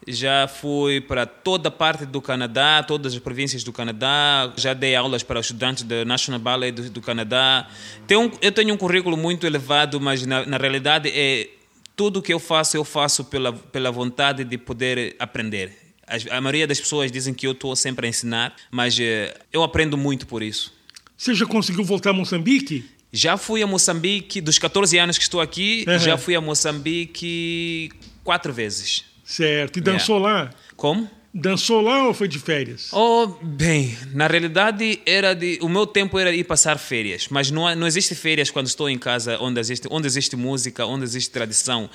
já 0.06 0.46
fui 0.46 1.00
para 1.00 1.26
toda 1.26 1.70
parte 1.70 2.04
do 2.04 2.20
Canadá, 2.20 2.82
todas 2.82 3.14
as 3.14 3.18
províncias 3.18 3.64
do 3.64 3.72
Canadá, 3.72 4.52
já 4.56 4.74
dei 4.74 4.94
aulas 4.94 5.22
para 5.22 5.40
estudantes 5.40 5.82
do 5.82 6.04
National 6.04 6.40
Ballet 6.40 6.72
do, 6.72 6.90
do 6.90 7.00
Canadá. 7.00 7.68
Tenho, 8.06 8.30
eu 8.40 8.52
tenho 8.52 8.74
um 8.74 8.76
currículo 8.76 9.16
muito 9.16 9.46
elevado, 9.46 10.00
mas 10.00 10.24
na, 10.26 10.44
na 10.44 10.56
realidade 10.56 11.08
é 11.08 11.48
tudo 11.96 12.20
que 12.20 12.32
eu 12.32 12.38
faço, 12.38 12.76
eu 12.76 12.84
faço 12.84 13.24
pela, 13.24 13.52
pela 13.52 13.90
vontade 13.90 14.44
de 14.44 14.58
poder 14.58 15.16
aprender. 15.18 15.72
A, 16.06 16.36
a 16.36 16.40
maioria 16.40 16.66
das 16.66 16.80
pessoas 16.80 17.10
dizem 17.10 17.32
que 17.32 17.46
eu 17.46 17.52
estou 17.52 17.74
sempre 17.74 18.06
a 18.06 18.10
ensinar, 18.10 18.54
mas 18.70 18.98
eh, 19.00 19.34
eu 19.52 19.62
aprendo 19.62 19.96
muito 19.96 20.26
por 20.26 20.42
isso. 20.42 20.72
Você 21.16 21.34
já 21.34 21.46
conseguiu 21.46 21.84
voltar 21.84 22.10
a 22.10 22.12
Moçambique? 22.12 22.84
Já 23.12 23.36
fui 23.36 23.62
a 23.62 23.66
Moçambique, 23.66 24.40
dos 24.40 24.58
14 24.58 24.98
anos 24.98 25.16
que 25.16 25.22
estou 25.22 25.40
aqui, 25.40 25.84
uhum. 25.86 25.98
já 25.98 26.18
fui 26.18 26.34
a 26.34 26.40
Moçambique 26.40 27.90
quatro 28.24 28.52
vezes. 28.52 29.04
Certo. 29.24 29.78
E 29.78 29.80
dançou 29.80 30.18
yeah. 30.18 30.44
lá? 30.44 30.50
Como? 30.76 31.10
Dançou 31.36 31.80
lá 31.80 32.06
ou 32.06 32.14
foi 32.14 32.28
de 32.28 32.38
férias? 32.38 32.90
Oh, 32.92 33.26
bem, 33.42 33.98
na 34.12 34.28
realidade 34.28 35.00
era 35.04 35.34
de, 35.34 35.58
o 35.60 35.68
meu 35.68 35.84
tempo 35.84 36.16
era 36.16 36.32
ir 36.32 36.44
passar 36.44 36.78
férias, 36.78 37.26
mas 37.28 37.50
não, 37.50 37.74
não 37.74 37.88
existe 37.88 38.14
férias 38.14 38.50
quando 38.52 38.68
estou 38.68 38.88
em 38.88 38.96
casa 38.96 39.36
onde 39.40 39.58
existe, 39.58 39.88
onde 39.90 40.06
existe 40.06 40.36
música, 40.36 40.86
onde 40.86 41.02
existe 41.02 41.32
tradição, 41.32 41.90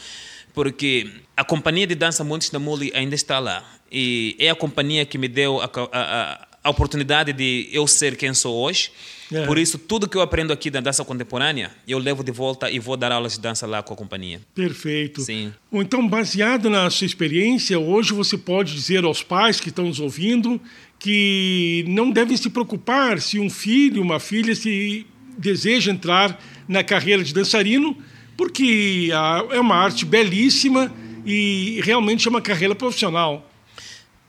porque 0.54 1.10
a 1.38 1.46
companhia 1.46 1.88
de 1.88 1.96
dança 1.96 2.22
Montes 2.22 2.50
da 2.50 2.60
Mole 2.60 2.92
ainda 2.94 3.16
está 3.16 3.40
lá 3.40 3.64
e 3.90 4.36
é 4.40 4.50
a 4.50 4.56
companhia 4.56 5.06
que 5.06 5.18
me 5.18 5.30
deu 5.30 5.62
a, 5.62 5.70
a, 5.94 6.48
a 6.64 6.70
oportunidade 6.70 7.34
de 7.34 7.70
eu 7.72 7.88
ser 7.88 8.16
quem 8.16 8.34
sou 8.34 8.56
hoje. 8.56 8.92
É. 9.32 9.46
Por 9.46 9.58
isso, 9.58 9.78
tudo 9.78 10.10
que 10.10 10.18
eu 10.18 10.22
aprendo 10.22 10.52
aqui 10.52 10.72
da 10.72 10.80
dança 10.80 11.06
contemporânea, 11.06 11.72
eu 11.88 12.00
levo 12.00 12.24
de 12.24 12.32
volta 12.32 12.70
e 12.70 12.80
vou 12.80 12.98
dar 12.98 13.12
aulas 13.12 13.34
de 13.34 13.40
dança 13.40 13.68
lá 13.68 13.84
com 13.84 13.94
a 13.94 13.98
companhia. 13.98 14.42
Perfeito. 14.56 15.22
Sim. 15.22 15.54
Então, 15.72 16.08
baseado 16.08 16.70
na 16.70 16.90
sua 16.90 17.06
experiência, 17.06 17.80
hoje 17.80 18.12
você 18.12 18.38
pode 18.38 18.74
dizer 18.74 19.04
aos 19.04 19.22
pais 19.22 19.60
que 19.60 19.70
estão 19.70 19.86
nos 19.86 20.00
ouvindo 20.00 20.60
que 20.98 21.86
não 21.88 22.12
devem 22.12 22.36
se 22.36 22.50
preocupar 22.50 23.22
se 23.22 23.40
um 23.40 23.50
filho, 23.50 24.02
uma 24.02 24.20
filha, 24.20 24.54
se 24.54 25.06
deseja 25.38 25.92
entrar 25.92 26.38
na 26.68 26.84
carreira 26.84 27.24
de 27.24 27.34
dançarino, 27.34 27.98
porque 28.36 29.10
é 29.52 29.60
uma 29.60 29.76
arte 29.76 30.06
belíssima 30.06 30.94
e 31.26 31.80
realmente 31.84 32.28
é 32.28 32.30
uma 32.30 32.42
carreira 32.42 32.76
profissional. 32.76 33.49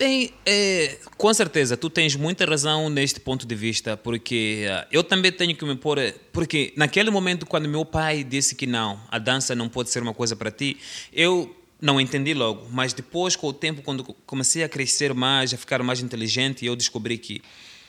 Bem, 0.00 0.32
é, 0.46 0.96
com 1.18 1.34
certeza, 1.34 1.76
tu 1.76 1.90
tens 1.90 2.16
muita 2.16 2.46
razão 2.46 2.88
neste 2.88 3.20
ponto 3.20 3.46
de 3.46 3.54
vista, 3.54 3.98
porque 3.98 4.64
uh, 4.66 4.86
eu 4.90 5.04
também 5.04 5.30
tenho 5.30 5.54
que 5.54 5.62
me 5.62 5.76
pôr. 5.76 5.98
Porque 6.32 6.72
naquele 6.74 7.10
momento, 7.10 7.44
quando 7.44 7.68
meu 7.68 7.84
pai 7.84 8.24
disse 8.24 8.54
que 8.54 8.66
não, 8.66 8.98
a 9.10 9.18
dança 9.18 9.54
não 9.54 9.68
pode 9.68 9.90
ser 9.90 10.02
uma 10.02 10.14
coisa 10.14 10.34
para 10.34 10.50
ti, 10.50 10.78
eu 11.12 11.54
não 11.78 12.00
entendi 12.00 12.32
logo. 12.32 12.66
Mas 12.70 12.94
depois, 12.94 13.36
com 13.36 13.48
o 13.48 13.52
tempo, 13.52 13.82
quando 13.82 14.02
comecei 14.24 14.64
a 14.64 14.70
crescer 14.70 15.12
mais, 15.12 15.52
a 15.52 15.58
ficar 15.58 15.82
mais 15.82 16.00
inteligente, 16.00 16.64
eu 16.64 16.74
descobri 16.74 17.18
que. 17.18 17.42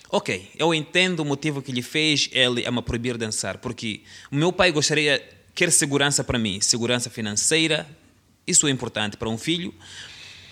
Ok, 0.10 0.50
eu 0.60 0.74
entendo 0.74 1.22
o 1.22 1.25
motivo 1.25 1.62
que 1.62 1.72
lhe 1.72 1.82
fez 1.82 2.30
ele 2.34 2.65
a 2.65 2.72
me 2.74 2.82
proibir 2.82 3.18
dançar, 3.18 3.60
porque 3.60 4.01
o 4.30 4.36
meu 4.36 4.51
pai 4.51 4.70
gostaria, 4.74 5.25
quer 5.56 5.72
segurança 5.72 6.25
para 6.25 6.38
mim, 6.38 6.60
segurança 6.60 7.10
financeira, 7.10 7.88
isso 8.46 8.68
é 8.68 8.70
importante 8.70 9.15
para 9.15 9.30
um 9.30 9.38
filho, 9.38 9.74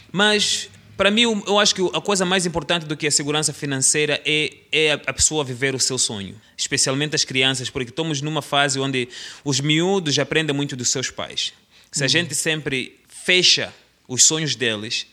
mas 0.10 0.70
para 1.00 1.10
mim, 1.10 1.22
eu 1.48 1.58
acho 1.58 1.74
que 1.74 1.82
a 1.94 2.02
coisa 2.02 2.26
mais 2.26 2.46
importante 2.46 2.86
do 2.86 2.98
que 2.98 3.08
a 3.08 3.12
segurança 3.12 3.54
financeira 3.54 4.22
é, 4.26 4.54
é 4.70 4.92
a 4.92 5.14
pessoa 5.14 5.46
viver 5.46 5.74
o 5.74 5.80
seu 5.80 5.98
sonho, 5.98 6.36
especialmente 6.58 7.16
as 7.16 7.24
crianças, 7.24 7.70
porque 7.70 7.90
estamos 7.90 8.22
numa 8.22 8.42
fase 8.42 8.78
onde 8.82 9.08
os 9.46 9.62
miúdos 9.62 10.20
aprendem 10.20 10.54
muito 10.54 10.76
dos 10.76 10.90
seus 10.90 11.10
pais. 11.10 11.54
Se 11.90 12.04
a 12.04 12.04
uhum. 12.04 12.10
gente 12.10 12.36
sempre 12.36 13.00
fecha 13.08 13.74
os 14.10 14.26
sonhos 14.26 14.58
deles, 14.58 15.08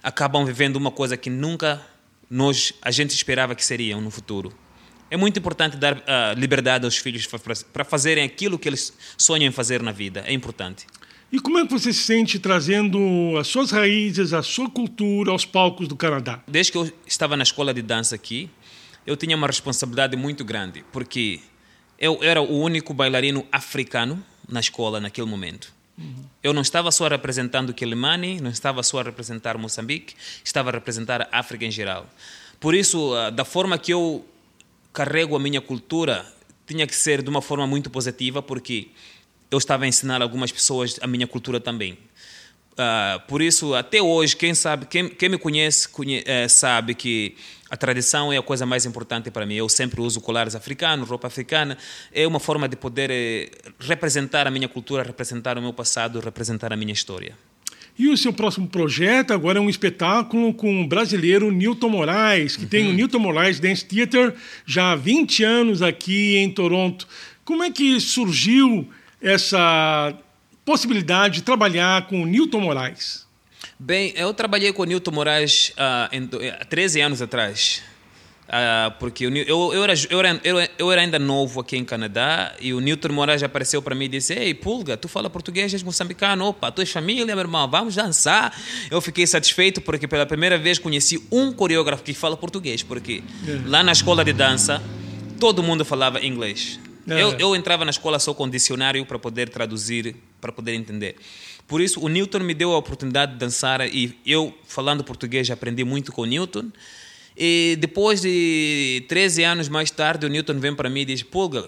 acabam 0.00 0.44
vivendo 0.44 0.76
uma 0.76 0.92
coisa 0.92 1.16
que 1.16 1.28
nunca 1.28 1.84
nós 2.30 2.72
a 2.80 2.92
gente 2.92 3.10
esperava 3.10 3.56
que 3.56 3.64
seriam 3.64 4.00
no 4.00 4.12
futuro. 4.12 4.56
É 5.10 5.16
muito 5.16 5.40
importante 5.40 5.76
dar 5.76 5.96
uh, 5.96 6.02
liberdade 6.36 6.84
aos 6.84 6.96
filhos 6.98 7.26
para 7.72 7.84
fazerem 7.84 8.22
aquilo 8.22 8.56
que 8.56 8.68
eles 8.68 8.92
sonham 9.18 9.48
em 9.48 9.52
fazer 9.52 9.82
na 9.82 9.90
vida. 9.90 10.22
É 10.24 10.32
importante. 10.32 10.86
E 11.32 11.40
como 11.40 11.58
é 11.58 11.66
que 11.66 11.72
você 11.72 11.94
se 11.94 12.02
sente 12.02 12.38
trazendo 12.38 12.98
as 13.38 13.48
suas 13.48 13.70
raízes, 13.70 14.34
a 14.34 14.42
sua 14.42 14.68
cultura 14.68 15.30
aos 15.30 15.46
palcos 15.46 15.88
do 15.88 15.96
Canadá? 15.96 16.42
Desde 16.46 16.70
que 16.70 16.76
eu 16.76 16.92
estava 17.06 17.38
na 17.38 17.42
escola 17.42 17.72
de 17.72 17.80
dança 17.80 18.14
aqui, 18.14 18.50
eu 19.06 19.16
tinha 19.16 19.34
uma 19.34 19.46
responsabilidade 19.46 20.14
muito 20.14 20.44
grande, 20.44 20.84
porque 20.92 21.40
eu 21.98 22.18
era 22.22 22.42
o 22.42 22.60
único 22.60 22.92
bailarino 22.92 23.46
africano 23.50 24.22
na 24.46 24.60
escola 24.60 25.00
naquele 25.00 25.26
momento. 25.26 25.72
Uhum. 25.96 26.24
Eu 26.42 26.52
não 26.52 26.60
estava 26.60 26.92
só 26.92 27.08
representando 27.08 27.72
Quilimani, 27.72 28.38
não 28.38 28.50
estava 28.50 28.82
só 28.82 29.00
a 29.00 29.02
representar 29.02 29.56
Moçambique, 29.56 30.14
estava 30.44 30.68
a 30.68 30.72
representar 30.74 31.22
a 31.22 31.38
África 31.38 31.64
em 31.64 31.70
geral. 31.70 32.10
Por 32.60 32.74
isso, 32.74 33.14
ah, 33.14 33.30
da 33.30 33.46
forma 33.46 33.78
que 33.78 33.90
eu 33.90 34.22
carrego 34.92 35.34
a 35.34 35.40
minha 35.40 35.62
cultura, 35.62 36.26
tinha 36.66 36.86
que 36.86 36.94
ser 36.94 37.22
de 37.22 37.30
uma 37.30 37.40
forma 37.40 37.66
muito 37.66 37.88
positiva, 37.88 38.42
porque 38.42 38.88
eu 39.52 39.58
estava 39.58 39.84
a 39.84 39.86
ensinar 39.86 40.22
algumas 40.22 40.50
pessoas 40.50 40.98
a 41.00 41.06
minha 41.06 41.26
cultura 41.26 41.60
também. 41.60 41.98
Uh, 42.72 43.20
por 43.28 43.42
isso, 43.42 43.74
até 43.74 44.00
hoje, 44.00 44.34
quem 44.34 44.54
sabe, 44.54 44.86
quem, 44.86 45.10
quem 45.10 45.28
me 45.28 45.36
conhece, 45.38 45.86
conhece 45.86 46.24
uh, 46.24 46.48
sabe 46.48 46.94
que 46.94 47.36
a 47.68 47.76
tradição 47.76 48.32
é 48.32 48.38
a 48.38 48.42
coisa 48.42 48.64
mais 48.64 48.86
importante 48.86 49.30
para 49.30 49.44
mim. 49.44 49.54
Eu 49.54 49.68
sempre 49.68 50.00
uso 50.00 50.20
colares 50.20 50.54
africanos, 50.54 51.08
roupa 51.08 51.26
africana. 51.26 51.76
É 52.12 52.26
uma 52.26 52.40
forma 52.40 52.68
de 52.68 52.76
poder 52.76 53.10
eh, 53.10 53.50
representar 53.80 54.46
a 54.46 54.50
minha 54.50 54.68
cultura, 54.68 55.02
representar 55.02 55.56
o 55.56 55.62
meu 55.62 55.72
passado, 55.72 56.20
representar 56.20 56.70
a 56.70 56.76
minha 56.76 56.92
história. 56.92 57.34
E 57.98 58.08
o 58.08 58.16
seu 58.16 58.30
próximo 58.30 58.68
projeto 58.68 59.32
agora 59.32 59.58
é 59.58 59.62
um 59.62 59.70
espetáculo 59.70 60.52
com 60.52 60.82
o 60.82 60.86
brasileiro 60.86 61.50
Newton 61.50 61.88
Moraes, 61.88 62.56
que 62.56 62.64
uhum. 62.64 62.68
tem 62.68 62.90
o 62.90 62.92
Newton 62.92 63.20
Moraes 63.20 63.58
Dance 63.58 63.86
Theater 63.86 64.34
já 64.66 64.92
há 64.92 64.96
20 64.96 65.42
anos 65.42 65.80
aqui 65.80 66.36
em 66.36 66.50
Toronto. 66.50 67.08
Como 67.42 67.62
é 67.62 67.70
que 67.70 67.98
surgiu 68.00 68.86
essa 69.22 70.14
possibilidade 70.64 71.36
de 71.36 71.42
trabalhar 71.42 72.06
com 72.06 72.22
o 72.22 72.26
Newton 72.26 72.60
Moraes? 72.60 73.26
Bem, 73.78 74.12
eu 74.16 74.32
trabalhei 74.34 74.72
com 74.72 74.82
o 74.82 74.84
Newton 74.84 75.10
Moraes 75.10 75.70
uh, 75.70 76.60
há 76.60 76.64
13 76.64 77.00
anos 77.00 77.22
atrás. 77.22 77.82
Uh, 78.42 78.90
porque 78.98 79.24
eu, 79.24 79.34
eu, 79.34 79.72
eu, 79.72 79.82
era, 79.84 79.94
eu, 80.10 80.18
era, 80.18 80.40
eu, 80.44 80.56
eu, 80.78 80.92
era 80.92 81.00
ainda 81.00 81.18
novo 81.18 81.60
aqui 81.60 81.76
em 81.76 81.84
Canadá 81.84 82.54
e 82.60 82.74
o 82.74 82.80
Newton 82.80 83.08
Moraes 83.08 83.42
apareceu 83.42 83.80
para 83.80 83.94
mim 83.94 84.04
e 84.04 84.08
disse: 84.08 84.34
Ei, 84.34 84.52
Pulga, 84.52 84.96
tu 84.96 85.08
fala 85.08 85.30
português, 85.30 85.72
és 85.72 85.82
moçambicano, 85.82 86.44
opa, 86.46 86.70
tu 86.70 86.82
és 86.82 86.90
família, 86.90 87.24
meu 87.24 87.38
irmão, 87.38 87.66
vamos 87.70 87.94
dançar. 87.94 88.54
Eu 88.90 89.00
fiquei 89.00 89.26
satisfeito 89.26 89.80
porque 89.80 90.06
pela 90.06 90.26
primeira 90.26 90.58
vez 90.58 90.78
conheci 90.78 91.26
um 91.32 91.50
coreógrafo 91.50 92.02
que 92.02 92.12
fala 92.12 92.36
português, 92.36 92.82
porque 92.82 93.22
é. 93.46 93.60
lá 93.64 93.82
na 93.82 93.92
escola 93.92 94.24
de 94.24 94.34
dança 94.34 94.82
todo 95.40 95.62
mundo 95.62 95.84
falava 95.84 96.22
inglês. 96.22 96.78
É. 97.06 97.22
Eu, 97.22 97.36
eu 97.38 97.56
entrava 97.56 97.84
na 97.84 97.90
escola 97.90 98.18
só 98.18 98.32
com 98.32 98.48
dicionário 98.48 99.04
para 99.04 99.18
poder 99.18 99.48
traduzir, 99.48 100.16
para 100.40 100.52
poder 100.52 100.74
entender. 100.74 101.16
Por 101.66 101.80
isso, 101.80 102.00
o 102.00 102.08
Newton 102.08 102.40
me 102.40 102.54
deu 102.54 102.72
a 102.72 102.78
oportunidade 102.78 103.32
de 103.32 103.38
dançar 103.38 103.80
e 103.82 104.18
eu, 104.26 104.54
falando 104.66 105.02
português, 105.02 105.50
aprendi 105.50 105.84
muito 105.84 106.12
com 106.12 106.22
o 106.22 106.26
Newton. 106.26 106.70
E 107.36 107.76
depois 107.80 108.20
de 108.20 109.04
13 109.08 109.42
anos 109.44 109.68
mais 109.68 109.90
tarde, 109.90 110.26
o 110.26 110.28
Newton 110.28 110.58
vem 110.58 110.74
para 110.74 110.90
mim 110.90 111.00
e 111.00 111.04
diz: 111.06 111.22
Pulga, 111.22 111.66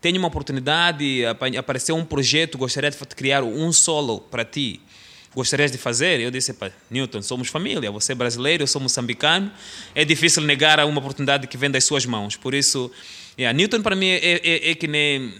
tenho 0.00 0.18
uma 0.18 0.28
oportunidade, 0.28 1.24
apareceu 1.58 1.94
um 1.96 2.04
projeto, 2.04 2.56
gostaria 2.56 2.90
de 2.90 2.96
criar 3.08 3.42
um 3.42 3.72
solo 3.72 4.20
para 4.20 4.44
ti. 4.44 4.80
Gostarias 5.34 5.72
de 5.72 5.78
fazer? 5.78 6.20
Eu 6.20 6.30
disse: 6.30 6.54
Newton, 6.90 7.20
somos 7.20 7.48
família, 7.48 7.90
você 7.90 8.12
é 8.12 8.14
brasileiro, 8.14 8.62
eu 8.62 8.66
sou 8.66 8.80
moçambicano. 8.80 9.50
É 9.94 10.04
difícil 10.04 10.42
negar 10.42 10.82
uma 10.86 11.00
oportunidade 11.00 11.46
que 11.48 11.56
vem 11.56 11.70
das 11.70 11.84
suas 11.84 12.06
mãos. 12.06 12.36
Por 12.36 12.54
isso 12.54 12.90
Yeah, 13.38 13.56
Newton 13.56 13.82
para 13.82 13.96
mim 13.96 14.06
é, 14.06 14.18
é, 14.18 14.70
é, 14.70 14.74
que 14.74 14.86
nem 14.86 15.34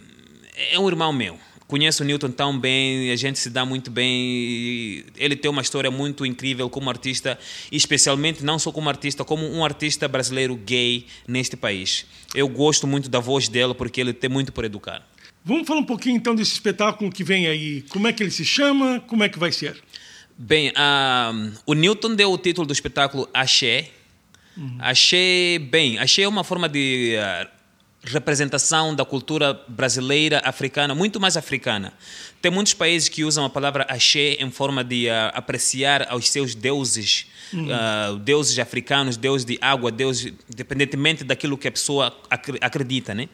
é 0.73 0.79
um 0.79 0.89
irmão 0.89 1.13
meu. 1.13 1.39
Conheço 1.67 2.03
o 2.03 2.07
Newton 2.07 2.31
tão 2.31 2.59
bem, 2.59 3.11
a 3.11 3.17
gente 3.17 3.39
se 3.39 3.49
dá 3.49 3.65
muito 3.65 3.91
bem. 3.91 5.05
Ele 5.17 5.35
tem 5.35 5.51
uma 5.51 5.63
história 5.63 5.91
muito 5.91 6.27
incrível 6.27 6.69
como 6.69 6.91
artista, 6.91 7.39
especialmente 7.73 8.45
não 8.45 8.59
só 8.59 8.71
como 8.71 8.89
artista, 8.89 9.25
como 9.25 9.47
um 9.47 9.65
artista 9.65 10.07
brasileiro 10.07 10.55
gay 10.57 11.07
neste 11.27 11.57
país. 11.57 12.05
Eu 12.35 12.49
gosto 12.49 12.87
muito 12.87 13.09
da 13.09 13.19
voz 13.19 13.49
dele 13.49 13.75
porque 13.75 14.01
ele 14.01 14.13
tem 14.13 14.29
muito 14.29 14.53
por 14.53 14.65
educar. 14.65 15.03
Vamos 15.45 15.67
falar 15.67 15.81
um 15.81 15.85
pouquinho 15.85 16.17
então 16.17 16.35
desse 16.35 16.53
espetáculo 16.53 17.11
que 17.11 17.25
vem 17.25 17.47
aí. 17.47 17.83
Como 17.89 18.07
é 18.09 18.13
que 18.13 18.23
ele 18.23 18.31
se 18.31 18.45
chama? 18.45 19.01
Como 19.07 19.23
é 19.23 19.29
que 19.29 19.39
vai 19.39 19.53
ser? 19.53 19.83
Bem, 20.37 20.71
uh, 20.71 21.53
o 21.65 21.75
Newton 21.75 22.15
deu 22.15 22.33
o 22.33 22.39
título 22.39 22.67
do 22.67 22.73
espetáculo 22.73 23.29
Axé. 23.33 23.91
Uhum. 24.57 24.79
Axé, 24.81 25.59
bem, 25.59 25.99
Axé 25.99 26.23
é 26.23 26.29
uma 26.29 26.45
forma 26.45 26.69
de 26.69 27.17
uh, 27.17 27.49
representação 28.05 28.95
da 28.95 29.05
cultura 29.05 29.59
brasileira, 29.67 30.41
africana, 30.45 30.95
muito 30.95 31.19
mais 31.19 31.37
africana. 31.37 31.93
Tem 32.41 32.51
muitos 32.51 32.75
países 32.75 33.09
que 33.09 33.25
usam 33.25 33.45
a 33.45 33.51
palavra 33.51 33.87
axé 33.89 34.37
em 34.39 34.51
forma 34.51 34.85
de 34.85 35.07
uh, 35.07 35.33
apreciar 35.33 36.07
aos 36.11 36.29
seus 36.29 36.55
deuses, 36.55 37.27
uhum. 37.53 37.69
uh, 37.69 38.19
deuses 38.19 38.59
africanos, 38.59 39.17
deuses 39.17 39.45
de 39.45 39.59
água, 39.61 39.91
deuses, 39.91 40.33
independentemente 40.53 41.25
daquilo 41.25 41.57
que 41.57 41.69
a 41.69 41.73
pessoa 41.73 42.15
acredita, 42.61 43.15
né? 43.15 43.29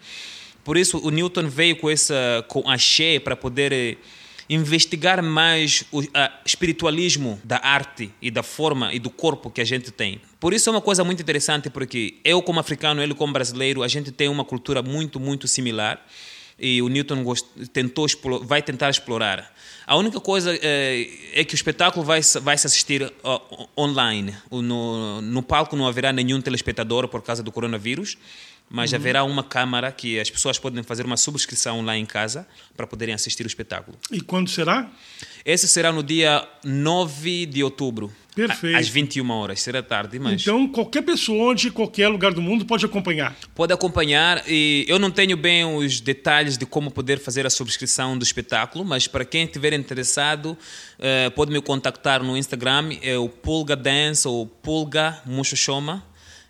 Por 0.62 0.76
isso 0.76 0.98
o 0.98 1.10
Newton 1.10 1.48
veio 1.48 1.76
com 1.76 1.90
essa 1.90 2.44
com 2.46 2.68
axé 2.68 3.18
para 3.18 3.34
poder 3.34 3.72
eh, 3.72 3.96
investigar 4.50 5.22
mais 5.22 5.84
o 5.92 6.02
espiritualismo 6.44 7.40
da 7.44 7.60
arte 7.62 8.12
e 8.20 8.32
da 8.32 8.42
forma 8.42 8.92
e 8.92 8.98
do 8.98 9.08
corpo 9.08 9.48
que 9.48 9.60
a 9.60 9.64
gente 9.64 9.92
tem. 9.92 10.20
Por 10.40 10.52
isso 10.52 10.68
é 10.68 10.72
uma 10.72 10.80
coisa 10.80 11.04
muito 11.04 11.22
interessante, 11.22 11.70
porque 11.70 12.16
eu, 12.24 12.42
como 12.42 12.58
africano, 12.58 13.00
ele, 13.00 13.14
como 13.14 13.32
brasileiro, 13.32 13.80
a 13.80 13.86
gente 13.86 14.10
tem 14.10 14.28
uma 14.28 14.44
cultura 14.44 14.82
muito, 14.82 15.20
muito 15.20 15.46
similar 15.46 16.04
e 16.58 16.82
o 16.82 16.88
Newton 16.88 17.24
tentou, 17.72 18.06
vai 18.42 18.60
tentar 18.60 18.90
explorar. 18.90 19.54
A 19.86 19.96
única 19.96 20.20
coisa 20.20 20.52
é, 20.60 21.08
é 21.32 21.44
que 21.44 21.54
o 21.54 21.56
espetáculo 21.56 22.04
vai, 22.04 22.20
vai 22.42 22.58
se 22.58 22.66
assistir 22.66 23.02
uh, 23.02 23.68
online. 23.78 24.34
No, 24.50 25.22
no 25.22 25.42
palco 25.42 25.76
não 25.76 25.86
haverá 25.86 26.12
nenhum 26.12 26.40
telespectador 26.40 27.06
por 27.06 27.22
causa 27.22 27.42
do 27.42 27.52
coronavírus 27.52 28.18
mas 28.70 28.92
uhum. 28.92 28.98
haverá 28.98 29.24
uma 29.24 29.42
câmara 29.42 29.90
que 29.90 30.20
as 30.20 30.30
pessoas 30.30 30.58
podem 30.58 30.82
fazer 30.84 31.04
uma 31.04 31.16
subscrição 31.16 31.82
lá 31.84 31.96
em 31.96 32.06
casa 32.06 32.46
para 32.76 32.86
poderem 32.86 33.12
assistir 33.12 33.42
o 33.42 33.48
espetáculo. 33.48 33.98
E 34.12 34.20
quando 34.20 34.48
será? 34.48 34.88
Esse 35.44 35.66
será 35.66 35.90
no 35.90 36.02
dia 36.02 36.46
9 36.64 37.46
de 37.46 37.64
outubro. 37.64 38.12
Perfeito. 38.34 38.76
Às 38.76 38.88
21 38.88 39.28
horas, 39.28 39.60
será 39.60 39.82
tarde, 39.82 40.18
mas... 40.20 40.42
Então, 40.42 40.68
qualquer 40.68 41.02
pessoa 41.02 41.52
de 41.52 41.70
qualquer 41.70 42.08
lugar 42.08 42.32
do 42.32 42.40
mundo 42.40 42.64
pode 42.64 42.86
acompanhar. 42.86 43.36
Pode 43.56 43.72
acompanhar 43.72 44.44
e 44.46 44.84
eu 44.88 45.00
não 45.00 45.10
tenho 45.10 45.36
bem 45.36 45.64
os 45.64 46.00
detalhes 46.00 46.56
de 46.56 46.64
como 46.64 46.92
poder 46.92 47.18
fazer 47.18 47.44
a 47.44 47.50
subscrição 47.50 48.16
do 48.16 48.22
espetáculo, 48.22 48.84
mas 48.84 49.08
para 49.08 49.24
quem 49.24 49.44
estiver 49.44 49.72
interessado, 49.72 50.56
eh, 51.00 51.28
pode 51.30 51.50
me 51.50 51.60
contactar 51.60 52.22
no 52.22 52.36
Instagram, 52.36 52.96
é 53.02 53.18
o 53.18 53.28
Pulga 53.28 53.74
Dance 53.74 54.28
ou 54.28 54.46
Pulga 54.46 55.20
Muxoxoma. 55.26 56.04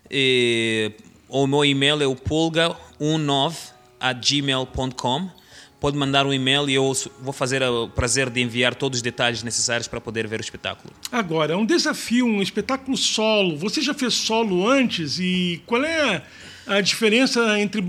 E 0.09 0.91
o 1.31 1.47
meu 1.47 1.63
e-mail 1.63 2.03
é 2.03 2.05
o 2.05 2.13
pulga19 2.13 3.71
gmail.com. 4.21 5.29
Pode 5.79 5.97
mandar 5.97 6.27
um 6.27 6.33
e-mail 6.33 6.69
e 6.69 6.75
eu 6.75 6.93
vou 7.21 7.33
fazer 7.33 7.63
o 7.63 7.87
prazer 7.87 8.29
de 8.29 8.41
enviar 8.41 8.75
todos 8.75 8.99
os 8.99 9.01
detalhes 9.01 9.41
necessários 9.41 9.87
para 9.87 9.99
poder 9.99 10.27
ver 10.27 10.39
o 10.39 10.43
espetáculo. 10.43 10.93
Agora, 11.11 11.57
um 11.57 11.65
desafio, 11.65 12.27
um 12.27 12.41
espetáculo 12.41 12.95
solo. 12.95 13.57
Você 13.57 13.81
já 13.81 13.93
fez 13.93 14.13
solo 14.13 14.69
antes 14.69 15.17
e 15.19 15.61
qual 15.65 15.83
é 15.83 16.21
a 16.67 16.81
diferença 16.81 17.59
entre 17.59 17.81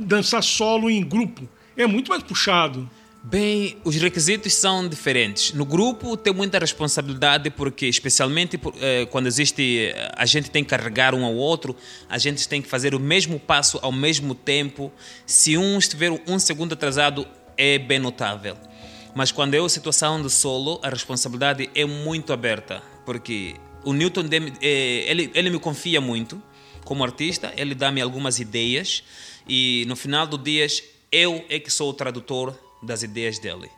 dançar 0.00 0.42
solo 0.42 0.90
e 0.90 0.94
em 0.94 1.04
grupo? 1.04 1.48
É 1.76 1.86
muito 1.86 2.08
mais 2.08 2.22
puxado. 2.22 2.90
Bem, 3.24 3.76
os 3.84 3.94
requisitos 3.94 4.52
são 4.52 4.88
diferentes. 4.88 5.52
No 5.52 5.64
grupo 5.64 6.16
tem 6.16 6.34
muita 6.34 6.58
responsabilidade 6.58 7.50
porque, 7.50 7.86
especialmente 7.86 8.58
eh, 8.80 9.06
quando 9.12 9.28
existe, 9.28 9.78
eh, 9.78 10.12
a 10.16 10.26
gente 10.26 10.50
tem 10.50 10.64
que 10.64 10.70
carregar 10.70 11.14
um 11.14 11.24
ao 11.24 11.32
outro, 11.36 11.76
a 12.08 12.18
gente 12.18 12.48
tem 12.48 12.60
que 12.60 12.68
fazer 12.68 12.96
o 12.96 12.98
mesmo 12.98 13.38
passo 13.38 13.78
ao 13.80 13.92
mesmo 13.92 14.34
tempo. 14.34 14.92
Se 15.24 15.56
um 15.56 15.78
estiver 15.78 16.10
um 16.26 16.36
segundo 16.36 16.72
atrasado, 16.72 17.24
é 17.56 17.78
bem 17.78 18.00
notável. 18.00 18.56
Mas 19.14 19.30
quando 19.30 19.54
é 19.54 19.60
a 19.60 19.68
situação 19.68 20.20
do 20.20 20.28
solo, 20.28 20.80
a 20.82 20.88
responsabilidade 20.88 21.70
é 21.76 21.84
muito 21.84 22.32
aberta, 22.32 22.82
porque 23.06 23.54
o 23.84 23.92
Newton 23.92 24.24
eh, 24.60 25.04
ele, 25.06 25.30
ele 25.32 25.48
me 25.48 25.60
confia 25.60 26.00
muito 26.00 26.42
como 26.84 27.04
artista, 27.04 27.52
ele 27.56 27.76
dá-me 27.76 28.00
algumas 28.00 28.40
ideias 28.40 29.04
e 29.48 29.84
no 29.86 29.94
final 29.94 30.26
do 30.26 30.36
dia 30.36 30.66
eu 31.12 31.44
é 31.48 31.60
que 31.60 31.70
sou 31.70 31.90
o 31.90 31.94
tradutor 31.94 32.71
das 32.82 33.02
ideias 33.02 33.38
dele. 33.38 33.70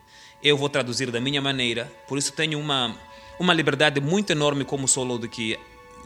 Eu 0.42 0.56
vou 0.56 0.68
traduzir 0.68 1.10
da 1.10 1.20
minha 1.20 1.40
maneira, 1.40 1.90
por 2.08 2.18
isso 2.18 2.32
tenho 2.32 2.58
uma, 2.58 2.94
uma 3.38 3.54
liberdade 3.54 4.00
muito 4.00 4.30
enorme 4.30 4.64
como 4.64 4.86
solo 4.86 5.18
do 5.18 5.28
que, 5.28 5.58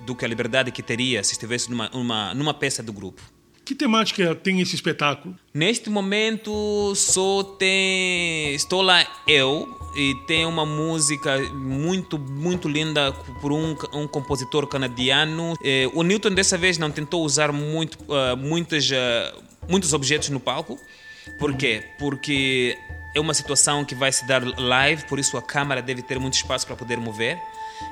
do 0.03 0.15
que 0.15 0.25
a 0.25 0.29
liberdade 0.29 0.71
que 0.71 0.83
teria 0.83 1.23
se 1.25 1.33
estivesse 1.33 1.71
numa, 1.71 1.91
uma, 1.93 2.35
numa 2.35 2.55
peça 2.55 2.83
do 2.83 2.93
grupo. 2.93 3.23
Que 3.69 3.75
temática 3.75 4.35
tem 4.35 4.63
esse 4.63 4.75
espetáculo? 4.75 5.37
Neste 5.53 5.91
momento 5.91 6.95
só 6.97 7.43
tem 7.43 8.55
estou 8.55 8.81
lá 8.81 9.07
eu 9.27 9.69
e 9.95 10.15
tem 10.27 10.47
uma 10.47 10.65
música 10.65 11.39
muito 11.53 12.19
muito 12.19 12.67
linda 12.67 13.13
por 13.43 13.53
um, 13.53 13.77
um 13.93 14.09
compositor 14.09 14.67
canadiano. 14.67 15.55
Eh, 15.63 15.87
o 15.93 16.03
Newton 16.03 16.31
dessa 16.31 16.57
vez 16.57 16.79
não 16.79 16.91
tentou 16.91 17.23
usar 17.23 17.53
muito 17.53 17.99
uh, 18.05 18.35
muitas 18.39 18.89
uh, 18.91 19.43
muitos 19.69 19.93
objetos 19.93 20.31
no 20.31 20.41
palco. 20.41 20.79
Por 21.39 21.55
quê? 21.55 21.85
Porque 21.99 22.75
é 23.15 23.21
uma 23.21 23.35
situação 23.35 23.85
que 23.85 23.95
vai 23.95 24.13
se 24.13 24.25
dar 24.25 24.43
live, 24.45 25.05
por 25.05 25.19
isso 25.19 25.37
a 25.37 25.43
câmera 25.43 25.83
deve 25.83 26.03
ter 26.03 26.19
muito 26.19 26.35
espaço 26.35 26.67
para 26.67 26.77
poder 26.77 26.99
mover. 26.99 27.39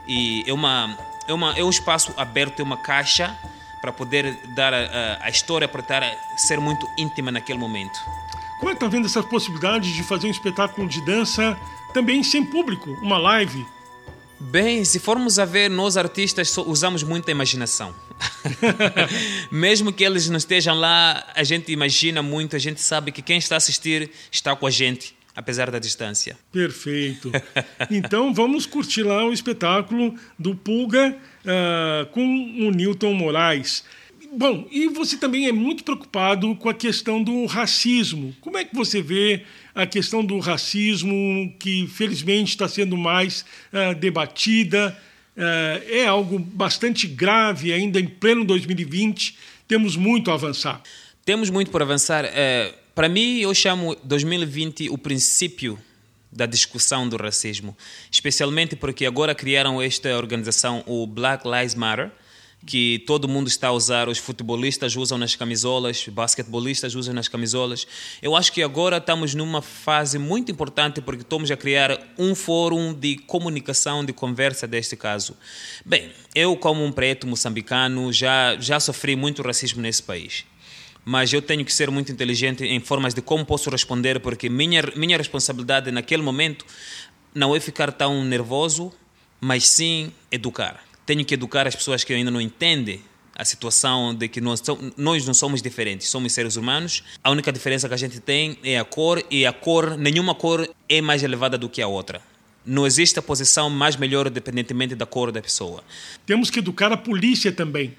E 0.07 0.45
é, 0.47 0.53
uma, 0.53 0.97
é, 1.27 1.33
uma, 1.33 1.59
é 1.59 1.65
um 1.65 1.71
espaço 1.71 2.13
aberto, 2.17 2.61
é 2.61 2.63
uma 2.63 2.77
caixa 2.77 3.37
para 3.81 3.93
poder 3.93 4.37
dar 4.55 4.75
a, 4.75 5.19
a 5.21 5.31
história, 5.31 5.69
para 5.69 5.81
estar, 5.81 6.03
ser 6.37 6.59
muito 6.59 6.87
íntima 6.99 7.31
naquele 7.31 7.59
momento. 7.59 7.99
Como 8.59 8.71
é 8.71 8.75
que 8.75 8.79
está 8.79 8.89
vendo 8.89 9.07
essa 9.07 9.23
possibilidade 9.23 9.93
de 9.93 10.03
fazer 10.03 10.27
um 10.27 10.31
espetáculo 10.31 10.89
de 10.89 11.01
dança 11.05 11.57
também 11.93 12.23
sem 12.23 12.45
público, 12.45 12.91
uma 13.03 13.19
live? 13.19 13.67
Bem, 14.39 14.85
se 14.85 14.99
formos 14.99 15.39
a 15.39 15.47
ver, 15.47 15.71
nós 15.71 15.97
artistas 15.97 16.55
usamos 16.59 17.03
muita 17.03 17.31
imaginação. 17.31 17.95
Mesmo 19.51 19.93
que 19.93 20.05
eles 20.05 20.29
não 20.29 20.37
estejam 20.37 20.75
lá, 20.75 21.27
a 21.35 21.43
gente 21.43 21.73
imagina 21.73 22.23
muito, 22.23 22.55
a 22.55 22.59
gente 22.59 22.81
sabe 22.81 23.13
que 23.13 23.23
quem 23.23 23.39
está 23.39 23.57
a 23.57 23.59
assistir 23.59 24.11
está 24.31 24.55
com 24.55 24.67
a 24.67 24.71
gente, 24.71 25.16
apesar 25.37 25.71
da 25.71 25.79
distância. 25.79 26.37
Perfeito. 26.51 27.31
Então 27.91 28.33
vamos 28.33 28.65
curtir 28.65 29.03
lá 29.03 29.25
o 29.25 29.33
espetáculo 29.33 30.15
do 30.39 30.55
Pulga 30.55 31.15
uh, 31.45 32.07
com 32.07 32.25
o 32.25 32.71
Newton 32.71 33.13
Moraes. 33.13 33.85
Bom, 34.33 34.67
e 34.71 34.89
você 34.89 35.17
também 35.17 35.47
é 35.47 35.53
muito 35.53 35.85
preocupado 35.85 36.55
com 36.57 36.69
a 36.69 36.75
questão 36.75 37.23
do 37.23 37.47
racismo. 37.47 38.35
Como 38.41 38.57
é 38.57 38.65
que 38.65 38.75
você 38.75 39.01
vê 39.01 39.45
a 39.75 39.87
questão 39.87 40.25
do 40.25 40.39
racismo, 40.39 41.55
que 41.59 41.87
felizmente 41.87 42.51
está 42.51 42.67
sendo 42.67 42.97
mais 42.97 43.45
uh, 43.73 43.95
debatida? 43.95 44.97
Uh, 45.37 45.85
é 45.89 46.07
algo 46.07 46.39
bastante 46.39 47.07
grave 47.07 47.73
ainda 47.73 48.01
em 48.01 48.07
pleno 48.07 48.45
2020. 48.45 49.37
Temos 49.69 49.97
muito 49.97 50.31
a 50.31 50.35
avançar. 50.35 50.83
Temos 51.25 51.51
muito 51.51 51.71
por 51.71 51.83
avançar. 51.83 52.25
É, 52.25 52.75
para 52.97 53.11
mim, 53.11 53.41
eu 53.41 53.53
chamo 53.53 53.95
2020 54.05 54.89
o 54.89 54.97
princípio 54.97 55.79
da 56.33 56.47
discussão 56.47 57.07
do 57.07 57.19
racismo, 57.19 57.77
especialmente 58.11 58.75
porque 58.75 59.05
agora 59.05 59.35
criaram 59.35 59.83
esta 59.83 60.17
organização, 60.17 60.83
o 60.87 61.07
Black 61.07 61.47
Lives 61.47 61.75
Matter, 61.75 62.11
que 62.65 63.05
todo 63.07 63.29
mundo 63.29 63.49
está 63.49 63.69
a 63.69 63.73
usar, 63.73 64.09
os 64.09 64.17
futebolistas 64.17 64.97
usam 64.97 65.19
nas 65.19 65.37
camisolas, 65.37 66.07
os 66.07 66.09
basquetebolistas 66.09 66.95
usam 66.95 67.13
nas 67.13 67.29
camisolas. 67.29 67.87
Eu 68.23 68.35
acho 68.35 68.51
que 68.51 68.63
agora 68.63 68.97
estamos 68.97 69.35
numa 69.35 69.61
fase 69.61 70.19
muito 70.19 70.51
importante 70.51 71.03
porque 71.03 71.21
estamos 71.21 71.51
a 71.51 71.57
criar 71.57 72.01
um 72.17 72.35
fórum 72.35 72.95
de 72.95 73.19
comunicação, 73.19 74.07
de 74.07 74.15
conversa 74.15 74.67
deste 74.67 74.97
caso. 74.97 75.37
Bem, 75.85 76.11
eu 76.35 76.57
como 76.57 76.83
um 76.83 76.91
preto 76.91 77.27
moçambicano 77.27 78.11
já 78.11 78.57
já 78.59 78.81
sofri 78.81 79.15
muito 79.17 79.43
racismo 79.43 79.83
nesse 79.83 80.03
país. 80.03 80.47
Mas 81.07 81.33
eu 81.33 81.41
tenho 81.41 81.65
que 81.65 81.73
ser 81.73 81.91
muito 81.91 82.13
inteligente 82.13 82.65
em 82.65 82.81
formas 82.81 83.15
de 83.15 83.23
como 83.23 83.47
posso 83.47 83.71
responder, 83.71 84.21
porque 84.21 84.51
minha 84.51 84.83
minha 84.95 85.17
responsabilidade 85.17 85.91
naquele 85.91 86.23
momento 86.23 86.67
não 87.35 87.57
é 87.57 87.61
ficar 87.61 87.91
tão 87.93 88.23
nervoso, 88.25 88.93
mas 89.41 89.67
sim 89.67 90.13
educar 90.31 90.85
tenho 91.07 91.25
que 91.25 91.35
educar 91.35 91.67
as 91.67 91.77
pessoas 91.77 92.03
que 92.03 92.13
ainda 92.13 92.31
não 92.31 92.41
entendem 92.41 93.01
a 93.35 93.45
situação 93.45 94.15
de 94.15 94.29
que 94.29 94.41
nós, 94.41 94.63
nós 94.97 95.25
não 95.25 95.35
somos 95.35 95.63
diferentes, 95.63 96.09
somos 96.09 96.33
seres 96.33 96.57
humanos. 96.57 97.05
A 97.23 97.31
única 97.31 97.53
diferença 97.53 97.87
que 97.87 97.95
a 97.95 97.99
gente 97.99 98.19
tem 98.19 98.59
é 98.65 98.79
a 98.79 98.85
cor 98.85 99.23
e 99.31 99.47
a 99.47 99.53
cor, 99.53 99.97
nenhuma 99.97 100.35
cor 100.35 100.69
é 100.89 101.01
mais 101.01 101.23
elevada 101.23 101.57
do 101.57 101.69
que 101.69 101.81
a 101.81 101.87
outra. 101.87 102.21
Não 102.65 102.87
existe 102.87 103.19
a 103.19 103.23
posição 103.23 103.71
mais 103.71 103.95
melhor 103.95 104.27
independentemente 104.27 104.95
da 104.95 105.07
cor 105.07 105.31
da 105.31 105.41
pessoa. 105.41 105.85
Temos 106.25 106.51
que 106.51 106.59
educar 106.59 106.91
a 106.93 106.97
polícia 106.97 107.53
também. 107.53 107.95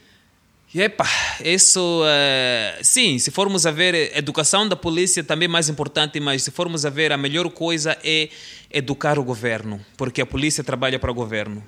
Epa, 0.75 1.07
isso, 1.43 2.03
uh, 2.03 2.83
sim, 2.83 3.17
se 3.17 3.31
formos 3.31 3.65
a 3.65 3.71
ver, 3.71 4.15
educação 4.15 4.67
da 4.67 4.75
polícia 4.75 5.23
também 5.23 5.45
é 5.45 5.49
mais 5.49 5.69
importante, 5.69 6.19
mas 6.19 6.43
se 6.43 6.51
formos 6.51 6.85
a 6.85 6.89
ver, 6.89 7.11
a 7.11 7.17
melhor 7.17 7.49
coisa 7.49 7.97
é 8.03 8.29
educar 8.71 9.17
o 9.17 9.23
governo, 9.23 9.83
porque 9.95 10.21
a 10.21 10.25
polícia 10.25 10.63
trabalha 10.63 10.99
para 10.99 11.09
o 11.09 11.13
governo. 11.13 11.63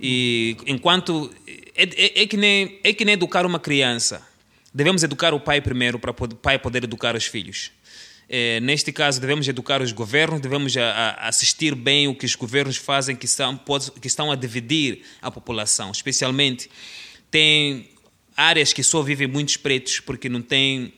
E 0.00 0.56
enquanto. 0.66 1.32
É, 1.74 1.84
é, 1.84 2.22
é, 2.22 2.26
que 2.26 2.36
nem, 2.36 2.78
é 2.84 2.92
que 2.92 3.04
nem 3.04 3.14
educar 3.14 3.46
uma 3.46 3.58
criança. 3.58 4.20
Devemos 4.74 5.02
educar 5.02 5.32
o 5.32 5.40
pai 5.40 5.60
primeiro 5.60 5.98
para 5.98 6.10
o 6.10 6.14
pai 6.14 6.58
poder 6.58 6.84
educar 6.84 7.16
os 7.16 7.24
filhos. 7.24 7.70
É, 8.28 8.60
neste 8.60 8.92
caso, 8.92 9.20
devemos 9.20 9.46
educar 9.48 9.80
os 9.80 9.92
governos, 9.92 10.40
devemos 10.40 10.76
a, 10.76 10.82
a 10.82 11.28
assistir 11.28 11.74
bem 11.74 12.08
o 12.08 12.14
que 12.14 12.26
os 12.26 12.34
governos 12.34 12.76
fazem, 12.76 13.14
que, 13.14 13.28
são, 13.28 13.58
que 14.00 14.06
estão 14.06 14.30
a 14.30 14.36
dividir 14.36 15.02
a 15.20 15.30
população. 15.30 15.90
Especialmente, 15.90 16.70
tem 17.30 17.91
áreas 18.36 18.72
que 18.72 18.82
só 18.82 19.02
vivem 19.02 19.26
muitos 19.26 19.56
pretos 19.56 20.00
porque 20.00 20.28
não 20.28 20.42
tem 20.42 20.92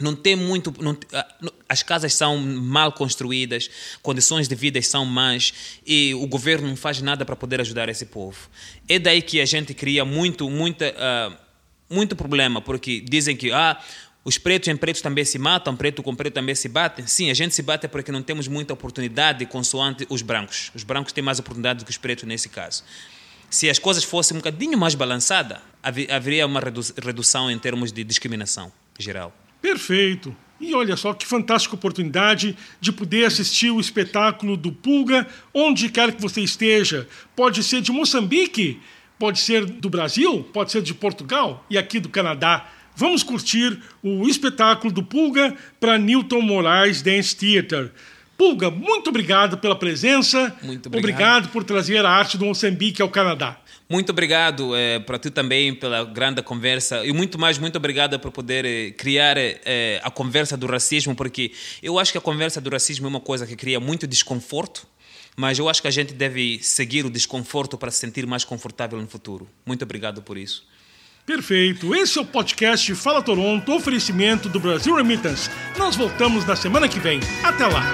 não 0.00 0.16
tem 0.16 0.34
muito. 0.34 0.74
Não, 0.82 0.96
ah, 1.12 1.26
as 1.68 1.82
casas 1.82 2.14
são 2.14 2.38
mal 2.38 2.92
construídas, 2.92 3.70
condições 4.02 4.48
de 4.48 4.54
vida 4.54 4.80
são 4.82 5.04
más 5.04 5.52
e 5.86 6.14
o 6.14 6.26
governo 6.26 6.68
não 6.68 6.76
faz 6.76 7.00
nada 7.02 7.24
para 7.24 7.36
poder 7.36 7.60
ajudar 7.60 7.88
esse 7.88 8.06
povo. 8.06 8.48
É 8.88 8.98
daí 8.98 9.22
que 9.22 9.40
a 9.40 9.44
gente 9.44 9.74
cria 9.74 10.04
muito, 10.04 10.48
muita, 10.48 10.86
uh, 10.90 11.36
muito 11.88 12.16
problema, 12.16 12.60
porque 12.60 13.00
dizem 13.00 13.36
que 13.36 13.52
ah, 13.52 13.78
os 14.24 14.36
pretos 14.38 14.68
em 14.68 14.76
pretos 14.76 15.02
também 15.02 15.24
se 15.24 15.38
matam, 15.38 15.76
preto 15.76 16.02
com 16.02 16.14
preto 16.14 16.34
também 16.34 16.54
se 16.54 16.68
batem. 16.68 17.06
Sim, 17.06 17.30
a 17.30 17.34
gente 17.34 17.54
se 17.54 17.62
bate 17.62 17.86
porque 17.86 18.10
não 18.10 18.22
temos 18.22 18.48
muita 18.48 18.72
oportunidade 18.72 19.46
consoante 19.46 20.06
os 20.08 20.22
brancos. 20.22 20.70
Os 20.74 20.82
brancos 20.82 21.12
têm 21.12 21.22
mais 21.22 21.38
oportunidade 21.38 21.80
do 21.80 21.84
que 21.84 21.90
os 21.90 21.98
pretos 21.98 22.24
nesse 22.24 22.48
caso. 22.48 22.82
Se 23.50 23.68
as 23.68 23.78
coisas 23.80 24.04
fossem 24.04 24.36
um 24.36 24.40
bocadinho 24.40 24.78
mais 24.78 24.94
balançadas, 24.94 25.58
haveria 25.82 26.46
uma 26.46 26.60
redução 26.60 27.50
em 27.50 27.58
termos 27.58 27.90
de 27.90 28.04
discriminação 28.04 28.72
geral. 28.98 29.34
Perfeito. 29.60 30.34
E 30.60 30.74
olha 30.74 30.96
só 30.96 31.14
que 31.14 31.26
fantástica 31.26 31.74
oportunidade 31.74 32.56
de 32.80 32.92
poder 32.92 33.24
assistir 33.24 33.70
o 33.70 33.80
espetáculo 33.80 34.56
do 34.56 34.70
Pulga, 34.70 35.26
onde 35.52 35.88
quer 35.88 36.12
que 36.12 36.20
você 36.20 36.42
esteja. 36.42 37.08
Pode 37.34 37.64
ser 37.64 37.80
de 37.80 37.90
Moçambique, 37.90 38.78
pode 39.18 39.40
ser 39.40 39.64
do 39.64 39.88
Brasil, 39.90 40.44
pode 40.52 40.70
ser 40.70 40.82
de 40.82 40.94
Portugal 40.94 41.64
e 41.68 41.76
aqui 41.76 41.98
do 41.98 42.08
Canadá. 42.08 42.68
vamos 42.94 43.22
curtir 43.22 43.80
o 44.02 44.28
espetáculo 44.28 44.92
do 44.92 45.02
Pulga 45.02 45.56
para 45.80 45.96
Newton 45.96 46.42
Moraes 46.42 47.00
Dance 47.00 47.34
Theater. 47.34 47.90
Pulga, 48.40 48.70
muito 48.70 49.10
obrigado 49.10 49.58
pela 49.58 49.76
presença. 49.76 50.56
Muito 50.62 50.86
obrigado. 50.86 51.10
Obrigado 51.10 51.48
por 51.52 51.62
trazer 51.62 52.06
a 52.06 52.10
arte 52.10 52.38
do 52.38 52.46
Moçambique 52.46 53.02
ao 53.02 53.10
Canadá. 53.10 53.60
Muito 53.86 54.08
obrigado 54.12 54.74
é, 54.74 54.98
para 54.98 55.18
ti 55.18 55.30
também 55.30 55.74
pela 55.74 56.04
grande 56.06 56.42
conversa 56.42 57.04
e 57.04 57.12
muito 57.12 57.38
mais, 57.38 57.58
muito 57.58 57.76
obrigado 57.76 58.18
por 58.18 58.32
poder 58.32 58.64
é, 58.64 58.92
criar 58.92 59.36
é, 59.36 60.00
a 60.02 60.10
conversa 60.10 60.56
do 60.56 60.66
racismo, 60.66 61.14
porque 61.14 61.52
eu 61.82 61.98
acho 61.98 62.12
que 62.12 62.16
a 62.16 62.20
conversa 62.20 62.62
do 62.62 62.70
racismo 62.70 63.06
é 63.06 63.10
uma 63.10 63.20
coisa 63.20 63.46
que 63.46 63.54
cria 63.54 63.78
muito 63.78 64.06
desconforto, 64.06 64.86
mas 65.36 65.58
eu 65.58 65.68
acho 65.68 65.82
que 65.82 65.88
a 65.88 65.90
gente 65.90 66.14
deve 66.14 66.60
seguir 66.62 67.04
o 67.04 67.10
desconforto 67.10 67.76
para 67.76 67.90
se 67.90 67.98
sentir 67.98 68.26
mais 68.26 68.42
confortável 68.42 68.98
no 68.98 69.06
futuro. 69.06 69.46
Muito 69.66 69.82
obrigado 69.82 70.22
por 70.22 70.38
isso. 70.38 70.66
Perfeito. 71.30 71.94
Esse 71.94 72.18
é 72.18 72.22
o 72.22 72.24
podcast 72.24 72.92
Fala 72.96 73.22
Toronto, 73.22 73.72
oferecimento 73.72 74.48
do 74.48 74.58
Brasil 74.58 74.96
Remittance. 74.96 75.48
Nós 75.78 75.94
voltamos 75.94 76.44
na 76.44 76.56
semana 76.56 76.88
que 76.88 76.98
vem. 76.98 77.20
Até 77.44 77.68
lá. 77.68 77.84